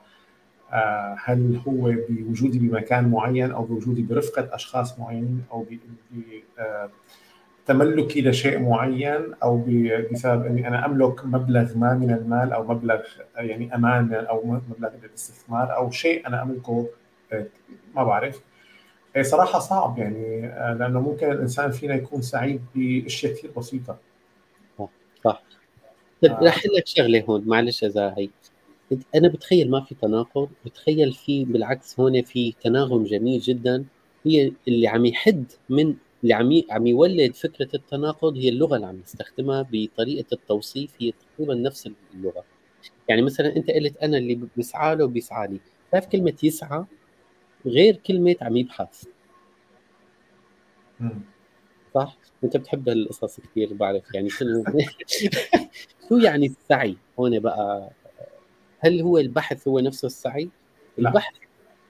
آه، 0.73 1.17
هل 1.23 1.61
هو 1.67 1.93
بوجودي 2.09 2.59
بمكان 2.59 3.11
معين 3.11 3.51
أو 3.51 3.63
بوجودي 3.63 4.01
برفقة 4.01 4.55
أشخاص 4.55 4.99
معينين 4.99 5.43
أو 5.51 5.65
بتملكي 7.67 8.21
لشيء 8.21 8.59
معين 8.59 9.33
أو 9.43 9.65
بسبب 10.11 10.45
أني 10.45 10.67
أنا 10.67 10.85
أملك 10.85 11.25
مبلغ 11.25 11.77
ما 11.77 11.93
من 11.93 12.11
المال 12.11 12.53
أو 12.53 12.63
مبلغ 12.63 12.99
يعني 13.35 13.75
أمان 13.75 14.13
أو 14.13 14.45
مبلغ 14.45 14.89
الاستثمار 15.03 15.75
أو 15.75 15.91
شيء 15.91 16.27
أنا 16.27 16.41
أملكه 16.41 16.87
آه، 17.33 17.45
ما 17.95 18.03
بعرف. 18.03 18.41
إيه، 19.15 19.21
صراحة 19.21 19.59
صعب 19.59 19.97
يعني 19.97 20.45
آه، 20.47 20.73
لأنه 20.73 21.01
ممكن 21.01 21.31
الإنسان 21.31 21.71
فينا 21.71 21.95
يكون 21.95 22.21
سعيد 22.21 22.61
بأشياء 22.75 23.33
كثير 23.33 23.51
بسيطة. 23.57 23.97
صح. 25.23 25.43
طيب 26.21 26.31
آه. 26.31 26.43
رح 26.43 26.57
لك 26.77 26.87
شغلة 26.87 27.23
هون 27.29 27.43
معلش 27.45 27.83
اذا 27.83 28.15
هي 28.17 28.29
أنا 29.15 29.27
بتخيل 29.27 29.71
ما 29.71 29.81
في 29.81 29.95
تناقض 29.95 30.49
بتخيل 30.65 31.13
في 31.13 31.45
بالعكس 31.45 31.99
هون 31.99 32.21
في 32.21 32.53
تناغم 32.61 33.03
جميل 33.03 33.39
جدا 33.39 33.85
هي 34.25 34.51
اللي 34.67 34.87
عم 34.87 35.05
يحد 35.05 35.45
من 35.69 35.95
اللي 36.27 36.33
عم 36.33 36.61
عم 36.71 36.87
يولد 36.87 37.35
فكرة 37.35 37.69
التناقض 37.75 38.37
هي 38.37 38.49
اللغة 38.49 38.75
اللي 38.75 38.87
عم 38.87 38.95
نستخدمها 38.95 39.67
بطريقة 39.71 40.33
التوصيف 40.33 40.91
هي 40.99 41.11
تقريبا 41.11 41.55
نفس 41.55 41.89
اللغة. 42.13 42.43
يعني 43.09 43.21
مثلا 43.21 43.55
أنت 43.55 43.71
قلت 43.71 43.97
أنا 43.97 44.17
اللي 44.17 44.39
بسعى 44.57 44.95
له 44.95 45.07
بيسعى 45.07 45.47
لي. 45.47 45.59
بتعرف 45.89 46.07
كلمة 46.07 46.33
يسعى 46.43 46.85
غير 47.65 47.95
كلمة 47.95 48.35
عم 48.41 48.57
يبحث؟ 48.57 49.03
صح؟ 51.95 52.17
أنت 52.43 52.57
بتحب 52.57 52.89
هالقصص 52.89 53.39
كثير 53.39 53.73
بعرف. 53.73 54.03
يعني 54.13 54.29
شنو؟ 54.29 54.63
شو 56.09 56.17
يعني 56.17 56.45
السعي؟ 56.45 56.97
هون 57.19 57.39
بقى 57.39 57.89
هل 58.79 59.01
هو 59.01 59.17
البحث 59.17 59.67
هو 59.67 59.79
نفسه 59.79 60.05
السعي؟ 60.05 60.49
لا. 60.97 61.09
البحث؟ 61.09 61.33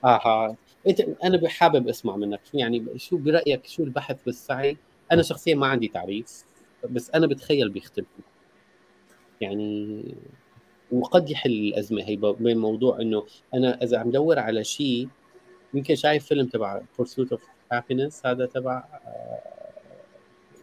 آه. 0.03 0.55
انت 0.87 1.01
أنا 1.23 1.49
حابب 1.49 1.87
أسمع 1.87 2.15
منك. 2.15 2.39
شو 2.51 2.57
يعني 2.57 2.85
شو 2.95 3.17
برأيك 3.17 3.65
شو 3.65 3.83
البحث 3.83 4.17
والسعي؟ 4.27 4.77
أنا 5.11 5.21
شخصيا 5.21 5.55
ما 5.55 5.67
عندي 5.67 5.87
تعريف 5.87 6.43
بس 6.89 7.09
أنا 7.09 7.27
بتخيل 7.27 7.69
بيختلفوا. 7.69 8.23
يعني 9.41 10.03
وقد 10.91 11.29
يحل 11.29 11.51
الأزمة 11.51 12.03
هي 12.03 12.15
بين 12.15 12.57
موضوع 12.57 13.01
إنه 13.01 13.25
أنا 13.53 13.83
إذا 13.83 13.97
عم 13.97 14.11
دور 14.11 14.39
على 14.39 14.63
شيء 14.63 15.07
يمكن 15.73 15.95
شايف 15.95 16.25
فيلم 16.25 16.47
تبع 16.47 16.81
Pursuit 17.01 17.27
of 17.31 17.39
Happiness 17.73 18.25
هذا 18.25 18.45
تبع 18.45 18.83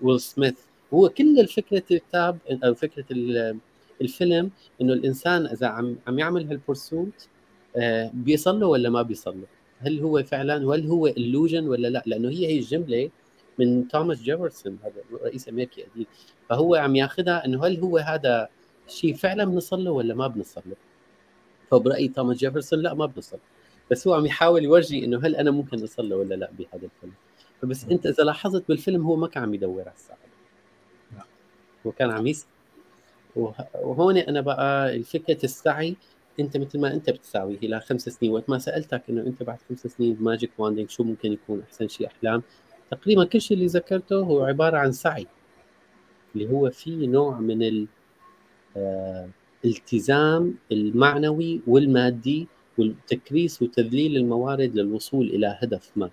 ويل 0.02 0.20
سميث 0.20 0.58
هو 0.94 1.08
كل 1.08 1.40
الفكرة 1.40 1.82
الكتاب 1.90 2.38
أو 2.50 2.74
فكرة 2.74 3.04
الفيلم 4.00 4.50
إنه 4.80 4.92
الإنسان 4.92 5.46
إذا 5.46 5.66
عم 5.66 5.96
عم 6.06 6.18
يعمل 6.18 6.48
هالبورسوت 6.48 7.28
آه، 7.76 8.10
بيصل 8.14 8.60
له 8.60 8.66
ولا 8.66 8.90
ما 8.90 9.02
بيصل 9.02 9.40
له؟ 9.40 9.46
هل 9.78 10.00
هو 10.00 10.22
فعلا 10.22 10.66
وهل 10.66 10.86
هو 10.86 11.08
illusion 11.10 11.62
ولا 11.62 11.88
لا؟ 11.88 12.02
لأنه 12.06 12.28
هي 12.28 12.46
هي 12.46 12.58
الجملة 12.58 13.10
من 13.58 13.88
توماس 13.88 14.22
جيفرسون 14.22 14.78
هذا 14.84 15.20
رئيس 15.24 15.48
امريكي 15.48 15.82
قديم 15.82 16.06
فهو 16.48 16.74
عم 16.74 16.96
ياخذها 16.96 17.44
إنه 17.44 17.66
هل 17.66 17.80
هو 17.80 17.98
هذا 17.98 18.48
شيء 18.88 19.14
فعلا 19.14 19.44
بنصل 19.44 19.84
له 19.84 19.90
ولا 19.90 20.14
ما 20.14 20.26
بنصل 20.26 20.62
له؟ 20.66 20.76
فبرايي 21.70 22.08
توماس 22.08 22.36
جيفرسون 22.36 22.78
لا 22.78 22.94
ما 22.94 23.06
بنصل 23.06 23.38
بس 23.90 24.08
هو 24.08 24.14
عم 24.14 24.26
يحاول 24.26 24.64
يورجي 24.64 25.04
إنه 25.04 25.20
هل 25.26 25.36
أنا 25.36 25.50
ممكن 25.50 25.82
اصل 25.82 26.08
له 26.08 26.16
ولا 26.16 26.34
لا 26.34 26.50
بهذا 26.58 26.84
الفيلم. 26.84 27.12
فبس 27.62 27.84
أنت 27.84 28.06
إذا 28.06 28.24
لاحظت 28.24 28.68
بالفيلم 28.68 29.06
هو 29.06 29.16
ما 29.16 29.26
كان 29.28 29.42
عم 29.42 29.54
يدور 29.54 29.80
على 29.80 29.92
السعاده 29.96 30.20
هو 31.86 31.92
كان 31.92 32.10
عم 32.10 32.26
يسعى 32.26 32.48
وهون 33.82 34.16
أنا 34.16 34.40
بقى 34.40 35.02
فكره 35.02 35.44
السعي. 35.44 35.96
أنت 36.40 36.56
مثل 36.56 36.80
ما 36.80 36.94
أنت 36.94 37.10
بتساوي. 37.10 37.58
إلى 37.62 37.80
خمس 37.80 38.08
سنين 38.08 38.32
وقت 38.32 38.50
ما 38.50 38.58
سألتك 38.58 39.02
إنه 39.10 39.20
أنت 39.20 39.42
بعد 39.42 39.58
خمس 39.68 39.86
سنين 39.86 40.14
ب 40.14 40.20
magic 40.20 40.50
wanding 40.58 40.90
شو 40.90 41.02
ممكن 41.02 41.32
يكون 41.32 41.62
أحسن 41.68 41.88
شيء 41.88 42.06
أحلام 42.06 42.42
تقريبا 42.90 43.24
كل 43.24 43.40
شيء 43.40 43.56
اللي 43.56 43.66
ذكرته 43.66 44.16
هو 44.20 44.44
عبارة 44.44 44.76
عن 44.76 44.92
سعي 44.92 45.26
اللي 46.34 46.50
هو 46.50 46.70
في 46.70 47.06
نوع 47.06 47.40
من 47.40 47.86
الالتزام 49.64 50.54
آه، 50.72 50.74
المعنوي 50.74 51.60
والمادي 51.66 52.48
والتكريس 52.78 53.62
وتذليل 53.62 54.16
الموارد 54.16 54.74
للوصول 54.74 55.26
إلى 55.26 55.58
هدف 55.62 55.90
ما. 55.96 56.10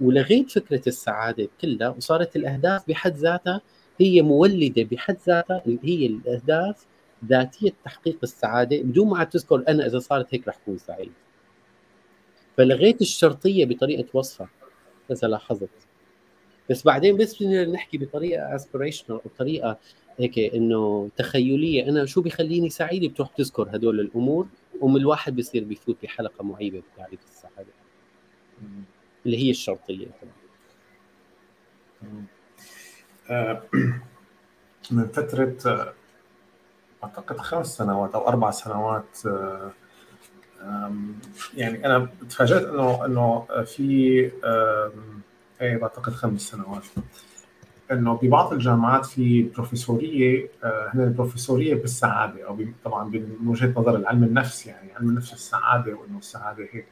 ولغيت 0.00 0.50
فكرة 0.50 0.82
السعادة 0.86 1.48
كلها 1.60 1.88
وصارت 1.88 2.36
الأهداف 2.36 2.88
بحد 2.88 3.16
ذاتها 3.16 3.60
هي 4.00 4.22
مولدة 4.22 4.82
بحد 4.82 5.16
ذاتها 5.26 5.62
هي 5.82 6.06
الأهداف 6.06 6.86
ذاتية 7.24 7.72
تحقيق 7.84 8.18
السعادة 8.22 8.82
بدون 8.82 9.08
ما 9.08 9.24
تذكر 9.24 9.64
أنا 9.68 9.86
إذا 9.86 9.98
صارت 9.98 10.34
هيك 10.34 10.48
رح 10.48 10.58
اكون 10.62 10.78
سعيد 10.78 11.12
فلغيت 12.56 13.00
الشرطية 13.00 13.64
بطريقة 13.64 14.08
وصفها. 14.14 14.48
إذا 15.10 15.28
لاحظت. 15.28 15.68
بس 16.70 16.84
بعدين 16.84 17.16
بس 17.16 17.42
نحكي 17.42 17.98
بطريقة 17.98 18.54
اسبريشنال 18.54 19.20
أو 19.24 19.30
طريقة 19.38 19.78
هيك 20.18 20.38
إنه 20.38 21.10
تخيلية. 21.16 21.88
أنا 21.88 22.06
شو 22.06 22.22
بيخليني 22.22 22.70
سعيد؟ 22.70 23.04
بتروح 23.12 23.28
تذكر 23.28 23.68
هدول 23.72 24.00
الأمور 24.00 24.46
ومن 24.80 24.96
الواحد 24.96 25.36
بيصير 25.36 25.64
بيفوت 25.64 25.96
بحلقة 26.02 26.44
معيبة 26.44 26.82
بتعريف 26.94 27.20
السعادة. 27.24 27.72
اللي 29.26 29.38
هي 29.38 29.50
الشرطية 29.50 30.06
آه، 33.30 33.62
من 34.90 35.08
فترة 35.08 35.56
آه، 35.66 35.94
أعتقد 37.04 37.36
خمس 37.38 37.76
سنوات 37.76 38.14
أو 38.14 38.28
أربع 38.28 38.50
سنوات 38.50 39.18
آه، 39.26 40.92
يعني 41.56 41.86
أنا 41.86 42.08
تفاجأت 42.30 42.62
إنه 42.62 43.04
إنه 43.04 43.46
في 43.64 44.30
اي 45.62 45.76
بعتقد 45.76 46.12
خمس 46.12 46.40
سنوات. 46.40 46.82
إنه 47.92 48.18
ببعض 48.22 48.52
الجامعات 48.52 49.06
في 49.06 49.42
بروفيسورية 49.42 50.48
هنا 50.64 51.04
البروفيسورية 51.04 51.74
بالسعادة 51.74 52.46
أو 52.48 52.58
طبعا 52.84 53.04
من 53.04 53.48
وجهة 53.48 53.74
نظر 53.76 53.96
العلم 53.96 54.24
النفس 54.24 54.66
يعني 54.66 54.92
علم 54.92 55.08
النفس 55.08 55.32
السعادة 55.32 55.92
وإنه 55.94 56.18
السعادة 56.18 56.68
هيك. 56.72 56.86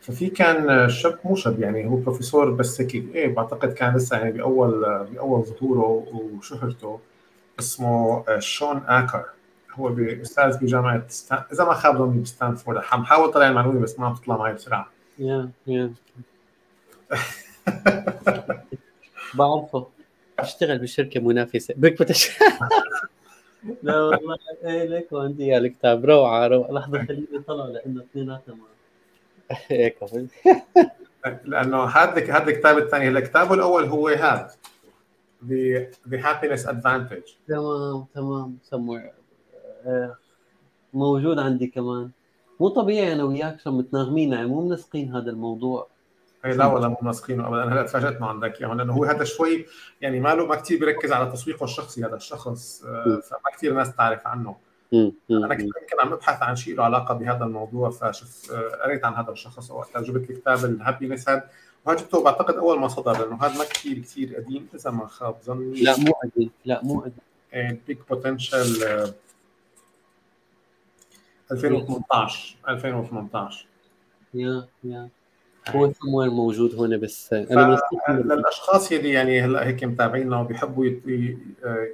ففي 0.00 0.26
كان 0.30 0.88
شاب 0.88 1.18
مو 1.24 1.36
شاب 1.36 1.60
يعني 1.60 1.86
هو 1.86 1.96
بروفيسور 1.96 2.50
بس 2.50 2.80
هيك 2.80 2.94
إيه 2.94 3.34
بعتقد 3.34 3.72
كان 3.72 3.96
لسه 3.96 4.16
يعني 4.16 4.32
بأول 4.32 4.80
بأول 5.12 5.44
ظهوره 5.44 6.06
وشهرته 6.12 7.00
اسمه 7.60 8.24
شون 8.38 8.76
آكر. 8.86 9.24
هو 9.78 9.94
أستاذ 10.22 10.58
بجامعه 10.58 11.08
ستان... 11.08 11.42
إذا 11.52 11.64
ما 11.64 11.74
خاب 11.74 11.98
ظني 11.98 12.22
بستانفورد 12.22 12.82
عم 12.92 13.02
بحاول 13.02 13.32
طلع 13.32 13.48
المعلومه 13.48 13.80
بس 13.80 13.98
ما 14.00 14.06
عم 14.06 14.14
تطلع 14.14 14.36
معي 14.36 14.52
بسرعة. 14.54 14.88
يا 15.18 15.50
يا. 15.66 15.92
بعرفه. 19.34 19.86
اشتغل 20.38 20.78
بشركة 20.78 21.20
منافسة. 21.20 21.74
بك 21.76 22.02
بتش... 22.02 22.30
لا 23.82 24.00
والله. 24.00 24.36
إيه 24.64 24.84
لك 24.84 25.12
وعندي 25.12 25.56
الكتاب 25.56 26.04
روعة 26.04 26.46
روعة. 26.46 26.72
لحظة 26.72 27.04
خليني 27.06 27.38
طلع 27.46 27.64
لأنه 27.64 28.02
اثنيناتنا 28.02 28.56
هيك 29.68 29.96
لأنه 31.44 31.84
هذا 31.84 32.36
هذا 32.36 32.50
الكتاب 32.50 32.78
الثاني. 32.78 33.08
الكتاب 33.08 33.52
الأول 33.52 33.84
هو 33.84 34.08
هذا. 34.08 34.50
The 35.48 35.84
The 36.08 36.18
Happiness 36.26 36.64
Advantage. 36.66 37.30
تمام 37.48 38.06
تمام. 38.14 38.58
آه، 38.72 39.12
موجود 40.94 41.38
عندي 41.38 41.66
كمان. 41.66 42.10
مو 42.60 42.68
طبيعي 42.68 43.12
أنا 43.12 43.24
وياك 43.24 43.60
شو 43.60 43.70
متناغمين 43.70 44.32
يعني 44.32 44.46
مو 44.46 44.68
منسقين 44.68 45.16
هذا 45.16 45.30
الموضوع. 45.30 45.86
إيه، 46.44 46.52
لا 46.52 46.66
ولا 46.66 46.88
مو 46.88 46.96
ماسكينه 47.02 47.48
ابدا. 47.48 47.72
هلا 47.72 47.82
تفاجأت 47.82 48.20
ما 48.20 48.26
عندك 48.26 48.60
اياهم 48.60 48.78
لأنه 48.78 48.92
هو 48.92 49.04
هذا 49.04 49.24
شوي 49.24 49.66
يعني 50.00 50.20
ماله 50.20 50.46
ما 50.46 50.54
كثير 50.54 50.80
بيركز 50.80 51.12
على 51.12 51.32
تسويقه 51.32 51.64
الشخصي 51.64 52.04
هذا 52.04 52.16
الشخص 52.16 52.84
آه، 52.84 53.04
فما 53.04 53.50
كثير 53.56 53.74
ناس 53.74 53.96
تعرف 53.96 54.26
عنه. 54.26 54.56
أنا 54.94 55.54
كنت 55.54 55.60
يمكن 55.60 56.00
عم 56.00 56.12
أبحث 56.12 56.42
عن 56.42 56.56
شيء 56.56 56.76
له 56.76 56.84
علاقة 56.84 57.14
بهذا 57.14 57.44
الموضوع 57.44 57.90
فشفت 57.90 58.50
آه، 58.50 58.84
قريت 58.84 59.04
عن 59.04 59.14
هذا 59.14 59.30
الشخص 59.32 59.70
وقتها 59.70 60.02
جبت 60.02 60.30
الكتاب 60.30 60.64
الهابينس 60.64 61.28
هذا 61.28 61.48
وهذا 61.84 62.00
جبته 62.00 62.22
بعتقد 62.22 62.54
أول 62.54 62.78
ما 62.80 62.88
صدر 62.88 63.12
لأنه 63.12 63.44
هذا 63.44 63.58
ما 63.58 63.64
كثير 63.64 63.98
كثير 63.98 64.36
قديم 64.36 64.68
إذا 64.74 64.90
ما 64.90 65.06
خاب 65.06 65.36
ظني. 65.44 65.82
لا 65.82 65.98
مو 65.98 66.12
قديم 66.12 66.50
لا 66.64 66.80
مو 66.84 67.00
قديم. 67.00 67.80
Big 67.86 67.98
Potential 68.10 68.66
2018 71.52 72.56
2018 72.68 73.66
yeah 74.34 74.68
yeah. 74.84 75.08
هو 75.68 75.92
سموير 75.92 76.30
موجود 76.30 76.74
هون 76.74 77.00
بس 77.00 77.32
أنا 77.32 77.78
للأشخاص 78.08 78.92
اللي 78.92 79.10
يعني 79.10 79.40
هلأ 79.40 79.66
هيك 79.66 79.84
متابعينا 79.84 80.40
وبيحبوا 80.40 80.86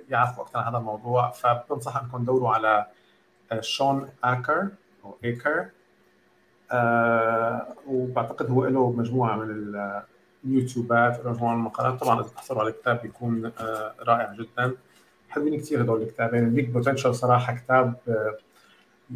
يعرفوا 0.08 0.44
أكثر 0.44 0.58
عن 0.58 0.64
هذا 0.64 0.78
الموضوع 0.78 1.30
فبنصح 1.30 1.96
إنكم 1.96 2.22
تدوروا 2.22 2.50
على 2.50 2.86
آه، 3.52 3.60
شون 3.60 4.08
أكر 4.24 4.68
أو 5.04 5.16
إيكر. 5.24 5.66
آه 6.72 7.66
وبعتقد 7.86 8.50
هو 8.50 8.66
له 8.66 8.92
مجموعة 8.92 9.36
من 9.36 9.74
اليوتيوبات 10.44 11.26
مجموعه 11.26 11.52
من 11.54 11.60
المقالات. 11.60 12.00
طبعا 12.00 12.20
إذا 12.20 12.28
تحصلوا 12.28 12.60
على 12.60 12.70
الكتاب 12.70 13.02
بيكون 13.02 13.52
آه 13.60 13.94
رائع 14.00 14.32
جدا. 14.32 14.74
حلوين 15.28 15.60
كثير 15.60 15.82
هدول 15.82 16.02
الكتابين. 16.02 16.44
ال 16.44 16.50
Big 16.50 16.68
Potential 16.70 17.14
صراحة 17.14 17.56
كتاب 17.56 17.94
آه 18.08 18.36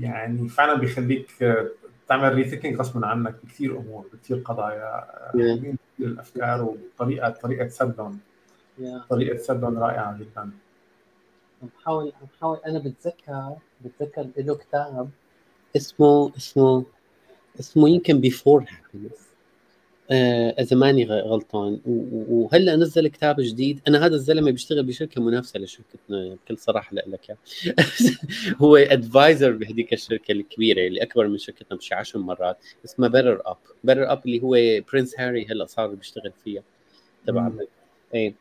يعني 0.00 0.48
فعلا 0.48 0.74
بيخليك 0.74 1.42
آه، 1.42 1.68
تعمل 2.08 2.34
rethinking 2.34 2.76
غصبا 2.76 3.06
عنك. 3.06 3.34
بكثير 3.44 3.78
أمور 3.78 4.06
بكثير 4.12 4.36
قضايا 4.36 5.04
كثير 5.32 5.74
الأفكار 6.00 6.62
وطريقة 6.62 7.30
طريقة 7.30 7.68
سردهم. 7.68 8.18
طريقة 9.10 9.38
سردهم 9.38 9.78
رائعة 9.78 10.18
جدا. 10.18 10.50
عم 11.62 11.68
بحاول 11.80 12.12
عم 12.20 12.26
بحاول 12.36 12.58
أنا 12.66 12.78
بتذكر 12.78 13.56
بتذكر 13.84 14.26
له 14.36 14.54
كتاب 14.54 15.10
اسمه 15.76 16.32
اسمه 16.36 16.84
اسمه 17.60 17.88
يمكن 17.88 18.20
Before 18.20 18.60
Happiness 18.60 19.12
آه، 19.12 19.33
إذا 20.10 20.76
ماني 20.76 21.04
غلطان. 21.04 21.80
وهلا 21.86 22.76
نزل 22.76 23.08
كتاب 23.08 23.36
جديد. 23.40 23.80
أنا 23.88 24.06
هذا 24.06 24.14
الزلمة 24.14 24.50
بيشتغل 24.50 24.82
بشركة 24.82 25.22
منافسة 25.22 25.60
لشركتنا 25.60 26.34
بكل 26.34 26.58
صراحة 26.58 26.94
لك 26.94 27.36
هو 28.62 28.76
advisor 28.76 29.52
بهديك 29.52 29.92
الشركة 29.92 30.32
الكبيرة 30.32 30.86
اللي 30.86 31.02
أكبر 31.02 31.28
من 31.28 31.38
شركتنا 31.38 31.78
بشي 31.78 31.94
10 31.94 32.20
مرات 32.20 32.56
اسمها 32.84 33.08
BetterUp 33.08 33.56
BetterUp 33.84 34.26
اللي 34.26 34.42
هو 34.42 34.82
Prince 34.92 35.20
هاري 35.20 35.46
هلا 35.46 35.66
صار 35.66 35.88
بيشتغل 35.88 36.32
فيها 36.44 36.62
تبع 37.26 37.50
إيه. 38.14 38.34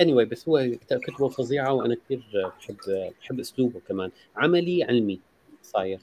any 0.00 0.24
anyway 0.24 0.28
بس 0.28 0.48
هو 0.48 0.70
كتبه 0.90 1.28
فظيعة 1.28 1.72
وأنا 1.72 1.94
كثير 1.94 2.22
بحب 2.60 2.76
بحب 3.20 3.40
أسلوبه 3.40 3.80
كمان. 3.88 4.10
عملي 4.36 4.84
علمي 4.84 5.20
صاير. 5.62 6.00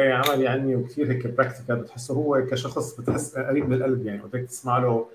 إيه 0.00 0.12
عملي 0.12 0.48
علمي 0.48 0.76
وكثير 0.76 1.12
هيك 1.12 1.26
براكتيكال 1.26 1.76
بتحسه 1.76 2.14
هو 2.14 2.46
كشخص 2.50 3.00
بتحس 3.00 3.36
قريب 3.38 3.68
من 3.68 3.76
القلب 3.76 4.06
يعني 4.06 4.22
وقت 4.22 4.36
تسمع 4.36 4.78
له 4.78 5.08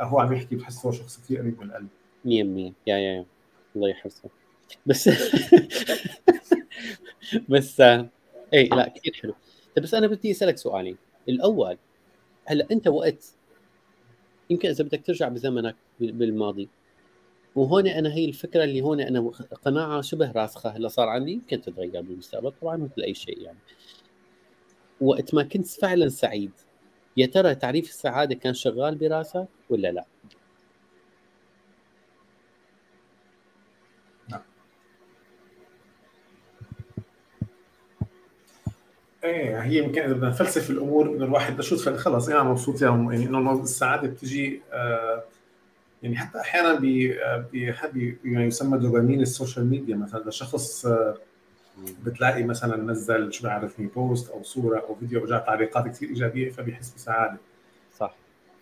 هو 0.00 0.18
عم 0.20 0.32
يحكي 0.32 0.56
بتحسه 0.56 0.88
هو 0.88 0.92
شخص 0.92 1.18
كثير 1.20 1.38
قريب 1.38 1.60
من 1.60 1.66
القلب. 1.70 1.88
100% 2.24 2.28
يا 2.86 2.86
يا 2.86 2.98
يا. 2.98 3.24
الله 3.76 3.88
يحرسه 3.88 4.28
بس 4.86 5.08
بس 7.48 7.80
إيه 8.52 8.68
لا 8.70 8.88
كثير 8.88 9.12
حلو. 9.22 9.34
طيب 9.76 9.84
بس 9.84 9.94
أنا 9.94 10.06
بدي 10.06 10.30
أسألك 10.30 10.56
سؤالين 10.56 10.96
الأول 11.28 11.78
هلأ 12.44 12.66
أنت 12.72 12.88
وقت 12.88 13.24
يمكن 14.50 14.68
إذا 14.68 14.84
بدك 14.84 15.06
ترجع 15.06 15.28
بزمنك 15.28 15.76
بالماضي 16.00 16.68
وهون 17.54 17.86
أنا 17.86 18.14
هي 18.14 18.24
الفكرة 18.24 18.64
اللي 18.64 18.80
هون 18.80 19.00
أنا 19.00 19.30
قناعة 19.64 20.00
شبه 20.00 20.32
راسخة 20.32 20.70
هلأ 20.70 20.88
صار 20.88 21.08
عندي 21.08 21.32
يمكن 21.32 21.60
تتغير 21.60 22.00
بالمستقبل 22.02 22.52
طبعا 22.60 22.76
مثل 22.76 23.02
أي 23.02 23.14
شيء 23.14 23.40
يعني. 23.42 23.58
وقت 25.02 25.34
ما 25.34 25.42
كنت 25.42 25.66
فعلا 25.66 26.08
سعيد 26.08 26.52
يا 27.16 27.26
ترى 27.26 27.54
تعريف 27.54 27.88
السعادة 27.88 28.34
كان 28.34 28.54
شغال 28.54 28.94
براسك 28.94 29.46
ولا 29.70 29.92
لا؟ 29.92 30.04
نعم. 34.30 34.40
إيه 39.24 39.62
هي 39.62 39.76
يمكن 39.78 40.02
إذا 40.02 40.12
بدنا 40.12 40.28
نفلسف 40.28 40.70
الأمور 40.70 41.08
انه 41.08 41.24
الواحد 41.24 41.56
بشوف 41.56 41.88
خلص 41.88 42.28
أنا 42.28 42.42
مبسوط 42.42 42.82
يعني 42.82 43.26
إنه 43.26 43.62
السعادة 43.62 44.08
بتجي 44.08 44.62
آه 44.72 45.24
يعني 46.02 46.16
حتى 46.16 46.40
أحيانا 46.40 46.74
بي 46.78 47.08
يعني 48.24 48.46
يسمى 48.46 48.78
دوبامين 48.78 49.20
ال 49.20 49.27
social 49.27 49.66
media 49.66 49.96
مثلا 49.96 50.30
شخص 50.30 50.86
آه 50.86 51.16
بتلاقي 52.04 52.44
مثلا 52.44 52.92
نزل 52.92 53.32
شو 53.32 53.44
بعرفني 53.44 53.86
post 53.86 54.30
أو 54.30 54.42
صورة 54.42 54.78
أو 54.78 54.94
فيديو 54.94 55.22
وجاء 55.22 55.46
تعليقات 55.46 55.88
كثير 55.88 56.08
إيجابية 56.08 56.50
فبيحس 56.50 56.94
بسعادة. 56.94 57.36
صح. 57.98 58.14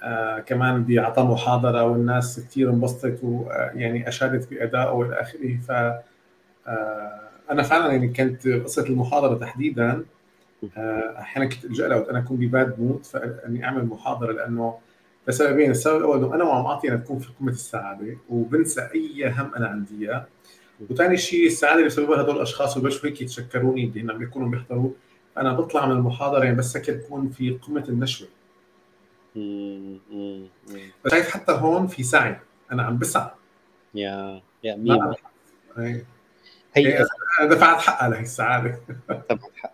آه 0.02 0.38
كمان 0.38 0.84
بيعطى 0.84 1.22
محاضرة 1.22 1.84
والناس 1.84 2.40
كثير 2.40 2.70
انبسطت 2.70 3.18
ويعني 3.22 4.08
اشادت 4.08 4.50
بأدائه 4.50 4.92
وإلى 4.92 5.20
آخره. 5.20 5.58
ف 5.68 5.70
آه 5.70 7.20
أنا 7.50 7.62
فعلا 7.62 7.92
يعني 7.92 8.08
كانت 8.08 8.48
قصة 8.48 8.86
المحاضرة 8.86 9.38
تحديدا 9.38 10.04
آه 10.76 11.14
أحيانا 11.18 11.48
كنت 11.50 11.64
ألجأ 11.64 11.88
لها 11.88 12.10
أنا 12.10 12.18
أكون 12.18 12.36
ب 12.36 12.47
bad 12.47 12.80
mood 12.80 13.06
فإني 13.06 13.64
أعمل 13.64 13.84
محاضرة 13.84 14.32
لأنه 14.32 14.78
لسببين. 15.28 15.70
السبب 15.70 15.96
الأول 15.96 16.24
إنه 16.24 16.34
أنا 16.34 16.44
وعم 16.44 16.66
أعطي 16.66 16.88
أنا 16.88 16.96
تكون 16.96 17.18
في 17.18 17.28
قمة 17.40 17.50
السعادة 17.52 18.16
وبنسى 18.30 18.80
أي 18.94 19.30
هم 19.30 19.54
أنا 19.56 19.68
عندي 19.68 20.06
إياه. 20.08 20.26
وثاني 20.90 21.16
شيء 21.16 21.46
السعادة 21.46 21.74
اللي 21.74 21.84
بيسببها 21.84 22.20
هدول 22.20 22.36
الأشخاص 22.36 22.76
وبلشوا 22.76 23.08
هيك 23.08 23.22
يتشكروني 23.22 23.84
اللي 23.84 24.12
عم 24.12 24.22
يكونوا 24.22 24.48
بيحضروا. 24.48 24.90
أنا 25.38 25.52
بطلع 25.52 25.86
من 25.86 25.92
المحاضرة 25.92 26.44
يعني 26.44 26.56
بس 26.56 26.76
هيك 26.76 26.90
بكون 26.90 27.30
في 27.30 27.50
قمة 27.50 27.84
النشوة. 27.88 28.28
شايف 31.10 31.30
حتى 31.30 31.52
هون 31.52 31.86
في 31.86 32.02
سعي. 32.02 32.40
أنا 32.72 32.82
عم 32.82 32.98
بسعى. 32.98 33.30
يا 33.94 34.42
يا 34.64 34.76
مين 34.76 35.14
هي 35.76 36.04
هي 36.74 37.06
دفعت 37.42 37.80
حقها 37.80 38.08
لهي 38.08 38.20
السعادة. 38.20 38.80
دفعت 39.30 39.56
حق 39.56 39.72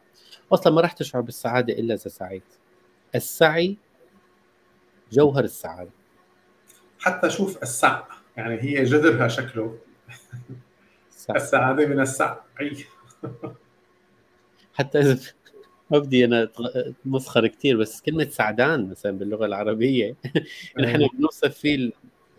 أصلا 0.53 0.73
ما 0.73 0.81
راح 0.81 0.93
تشعر 0.93 1.21
بالسعادة 1.21 1.73
إلا 1.73 1.95
إذا 1.95 2.09
سعيت. 2.09 2.43
السعي 3.15 3.77
جوهر 5.13 5.45
السعادة. 5.45 5.91
حتى 6.99 7.31
شوف 7.31 7.63
السعي 7.63 8.03
يعني 8.37 8.63
هي 8.63 8.85
جذرها 8.85 9.29
شكله. 9.29 9.79
السعادة 11.31 11.87
من 11.87 12.01
السعي 12.01 12.87
حتى 14.75 14.99
إذا 14.99 15.19
ما 15.91 15.99
بدي 15.99 16.25
أنا 16.25 16.49
مسخر 17.05 17.47
كثير 17.47 17.77
بس 17.77 18.01
كلمة 18.01 18.25
سعدان 18.25 18.91
مثلا 18.91 19.19
باللغة 19.19 19.47
العربية. 19.47 20.17
نحن. 20.79 21.09
بنوصف 21.15 21.59
فيه 21.59 21.91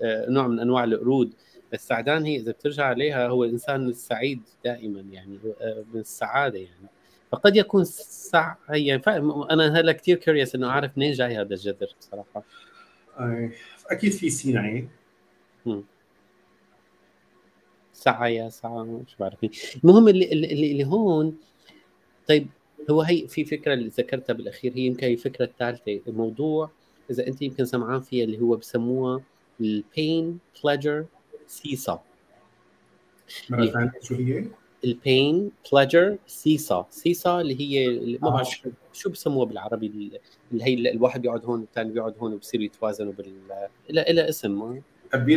آه، 0.02 0.30
نوع 0.30 0.48
من 0.48 0.60
أنواع 0.60 0.84
القرود. 0.84 1.34
السعدان 1.74 2.26
هي 2.26 2.36
إذا 2.36 2.52
بترجع 2.52 2.86
عليها 2.86 3.28
هو 3.28 3.44
الإنسان 3.44 3.88
السعيد 3.88 4.42
دائما 4.66 5.00
يعني 5.12 5.40
آه، 5.62 5.84
من 5.94 6.00
السعادة 6.00 6.58
يعني. 6.58 6.90
فقد 7.32 7.56
يكون 7.56 7.84
سع 7.84 8.56
يعني 8.70 9.02
أنا 9.52 9.80
هلا 9.80 9.92
كثير 9.92 10.18
curious 10.18 10.56
إنه 10.56 10.70
أعرف 10.70 10.98
منين 10.98 11.14
جاي 11.14 11.38
هذا 11.38 11.54
الجذر 11.54 11.88
بصراحة. 12.00 12.44
أكيد 13.92 14.12
في 14.12 14.30
سينعي 17.98 18.38
سعى 18.38 18.50
سعى 18.50 18.84
مش 18.84 19.16
بعرف 19.20 19.38
المهم 19.84 20.08
اللي, 20.08 20.32
اللي, 20.32 20.72
اللي 20.72 20.86
هون 20.86 21.38
طيب 22.28 22.48
هو 22.92 23.02
هي 23.02 23.28
في 23.28 23.46
فكرة 23.46 23.74
اللي 23.74 23.88
ذكرتها 23.88 24.34
بالأخير 24.34 24.74
هي 24.76 24.82
يمكن 24.82 25.08
الفكرة 25.08 25.46
الثالثة. 25.46 26.02
الموضوع 26.08 26.70
إذا 27.12 27.28
أنت 27.28 27.42
يمكن 27.42 27.66
سمعان 27.66 28.02
فيها 28.02 28.24
اللي 28.24 28.42
هو 28.42 28.56
بسموها 28.56 29.22
ال 29.62 29.77
pain 29.77 30.40
pleasure 30.64 31.06
seesaw 31.48 32.02
مرة 33.50 33.66
ثانية 33.66 33.92
شو 34.02 34.16
هي؟ 34.16 34.46
ال 34.86 34.99
pain 34.99 35.52
pleasure 35.74 36.18
seesaw 36.28 36.86
seesaw 36.90 37.42
اللي 37.42 37.62
هي 37.62 37.88
اللي 37.88 38.20
ما 38.22 38.30
بعرف 38.30 38.68
آه. 38.68 38.72
شو 38.94 39.10
بسموها 39.10 39.46
بالعربي؟ 39.46 39.88
اللي 40.52 40.64
هي 40.64 40.74
الواحد 40.74 41.22
بيقعد 41.22 41.46
هون 41.46 41.60
والثاني 41.60 41.92
بيقعد 41.92 42.16
هون 42.20 42.34
وبصيروا 42.34 42.66
يتوازنوا 42.66 43.14
بال 43.14 43.34
لها 43.90 44.30
اسم 44.30 44.52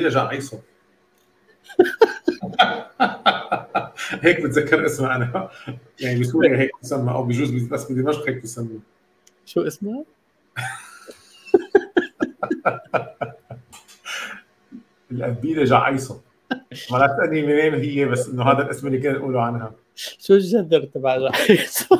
رجع 0.06 0.26
عيسو 0.28 0.56
هيك 4.22 4.40
بتذكر 4.40 4.86
اسمها 4.86 5.16
أنا. 5.16 5.50
يعني 6.00 6.20
بسوريا 6.20 6.58
هيك 6.58 6.70
تسمى 6.82 7.12
أو 7.12 7.22
بجوز 7.22 7.50
بس 7.50 7.92
بدمشق 7.92 8.28
هيك 8.28 8.42
تسمى 8.42 8.80
شو 9.46 9.66
اسمها؟ 9.66 10.04
الأبيلة 15.10 15.64
جعيصة. 15.64 16.20
ما 16.90 16.98
لا 16.98 17.06
تسألني 17.06 17.42
منين 17.42 17.74
هي 17.74 18.04
بس 18.04 18.28
إنه 18.28 18.42
هذا 18.42 18.62
الاسم 18.62 18.86
اللي 18.86 18.98
كانوا 18.98 19.18
يقولوا 19.18 19.42
عنها. 19.42 19.72
شو 19.94 20.34
الجذر 20.34 20.84
تبع 20.84 21.18
جعيصة؟ 21.18 21.98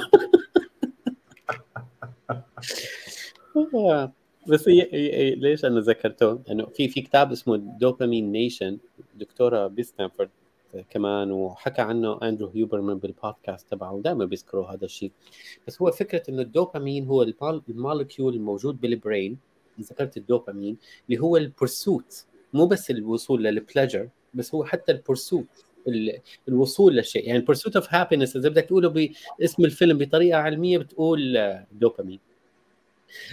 بس 4.51 4.69
هي, 4.69 5.35
ليش 5.35 5.65
أنا 5.65 5.81
ذكرته؟ 5.81 6.41
انه 6.51 6.67
في 6.67 6.89
في 6.89 7.01
كتاب 7.01 7.33
اسمه 7.33 7.57
Dopamine 7.57 8.33
Nation 8.33 8.79
دكتورة 9.15 9.67
بستانفورد 9.67 10.31
كمان 10.91 11.31
وحكى 11.33 11.83
عنه 11.83 12.19
أندرو 12.23 12.51
هيوبرمان 12.55 12.99
بالبودكاست 12.99 13.71
تبعه 13.71 14.01
دائما 14.05 14.25
بيذكروا 14.25 14.67
هذا 14.67 14.85
الشيء. 14.85 15.13
بس 15.67 15.83
هو 15.83 15.91
فكرة 15.91 16.23
إنه 16.29 16.43
الدوبامين 16.43 17.07
هو 17.07 17.27
ال 17.69 17.76
molecule 17.76 18.35
الموجود 18.35 18.81
بال 18.81 18.97
brain 18.97 19.39
ذكرت 19.81 20.17
الدوبامين 20.17 20.77
اللي 21.09 21.21
هو 21.21 21.37
ال 21.37 21.48
pursuit 21.48 22.25
مو 22.53 22.67
بس 22.67 22.91
الوصول 22.91 23.43
لل 23.43 23.56
pleasure 23.56 24.09
بس 24.35 24.55
هو 24.55 24.65
حتى 24.65 24.93
ال 24.93 24.99
pursuit 24.99 25.47
الوصول 26.49 26.97
للشيء 26.97 27.27
يعني 27.27 27.39
ال 27.39 27.43
pursuit 27.43 27.77
of 27.77 27.95
happiness 27.95 28.37
إذا 28.37 28.49
بدك 28.49 28.65
تقوله 28.65 29.11
باسم 29.39 29.65
الفيلم 29.65 29.99
بطريقة 29.99 30.39
علمية 30.39 30.79
بتقول 30.79 31.39
دوبامين 31.73 32.19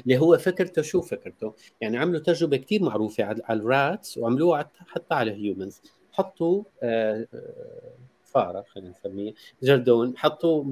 اللي 0.03 0.17
هو 0.17 0.37
فكرته 0.37 0.81
شو 0.81 1.01
فكرته؟ 1.01 1.53
يعني 1.81 1.97
عملوا 1.97 2.19
تجربة 2.19 2.57
كثير 2.57 2.83
معروفة 2.83 3.23
على 3.23 3.59
ال 3.59 3.71
rats 3.71 4.17
وعملوها 4.17 4.71
حتى 4.87 5.13
على 5.13 5.31
ال 5.31 5.38
humans 5.38 5.81
حطوا 6.11 6.63
آه، 6.83 7.27
آه، 7.33 7.91
فاره 8.23 8.65
خلينا 8.73 8.89
نسميه 8.89 9.33
جردون 9.63 10.17
حطوا 10.17 10.63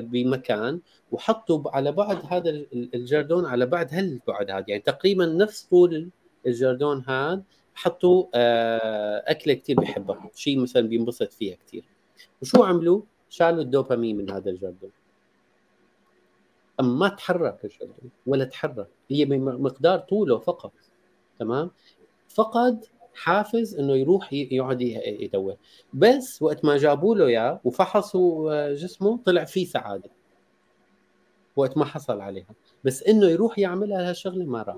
بمكان 0.00 0.80
وحطوا 1.12 1.70
على 1.70 1.92
بعد 1.92 2.18
هذا 2.30 2.50
الجردون 2.72 3.46
على 3.46 3.66
بعد 3.66 3.94
هالبعد 3.94 4.50
هذا؟ 4.50 4.64
يعني 4.68 4.82
تقريبا 4.82 5.26
نفس 5.26 5.62
طول 5.62 6.10
الجردون 6.46 7.04
هذا 7.08 7.42
حطوا 7.74 8.26
آه، 8.34 9.24
أكلة 9.26 9.54
كثير 9.54 9.76
بحبها. 9.76 10.30
شيء 10.34 10.58
مثلا 10.58 10.88
بينبسط 10.88 11.32
فيها 11.32 11.56
كثير 11.66 11.84
وشو 12.42 12.62
عملوا؟ 12.62 13.02
شالوا 13.28 13.62
الدوبامين 13.62 14.16
من 14.16 14.30
هذا 14.30 14.50
الجردون. 14.50 14.90
اما 16.80 16.88
ما 16.98 17.08
تحرك 17.08 17.64
الجردون 17.64 18.10
ولا 18.26 18.44
تحرك. 18.44 18.88
هي 19.10 19.24
بمقدار 19.24 19.98
طوله 19.98 20.38
فقط 20.38 20.72
تمام؟ 21.38 21.70
فقد 22.28 22.84
حافز 23.14 23.74
إنه 23.74 23.96
يروح 23.96 24.32
يقعد 24.32 24.80
يدور. 24.80 25.56
بس 25.94 26.42
وقت 26.42 26.64
ما 26.64 26.76
جابوا 26.76 27.14
له 27.14 27.26
إياه 27.26 27.60
وفحصوا 27.64 28.52
آه، 28.52 28.74
جسمه 28.74 29.18
طلع 29.24 29.44
فيه 29.44 29.66
سعادة. 29.66 30.10
وقت 31.56 31.76
ما 31.76 31.84
حصل 31.84 32.20
عليها. 32.20 32.54
بس 32.84 33.02
إنه 33.02 33.26
يروح 33.26 33.58
يعملها 33.58 34.10
هالشغله 34.10 34.44
ما 34.44 34.62
راح 34.62 34.76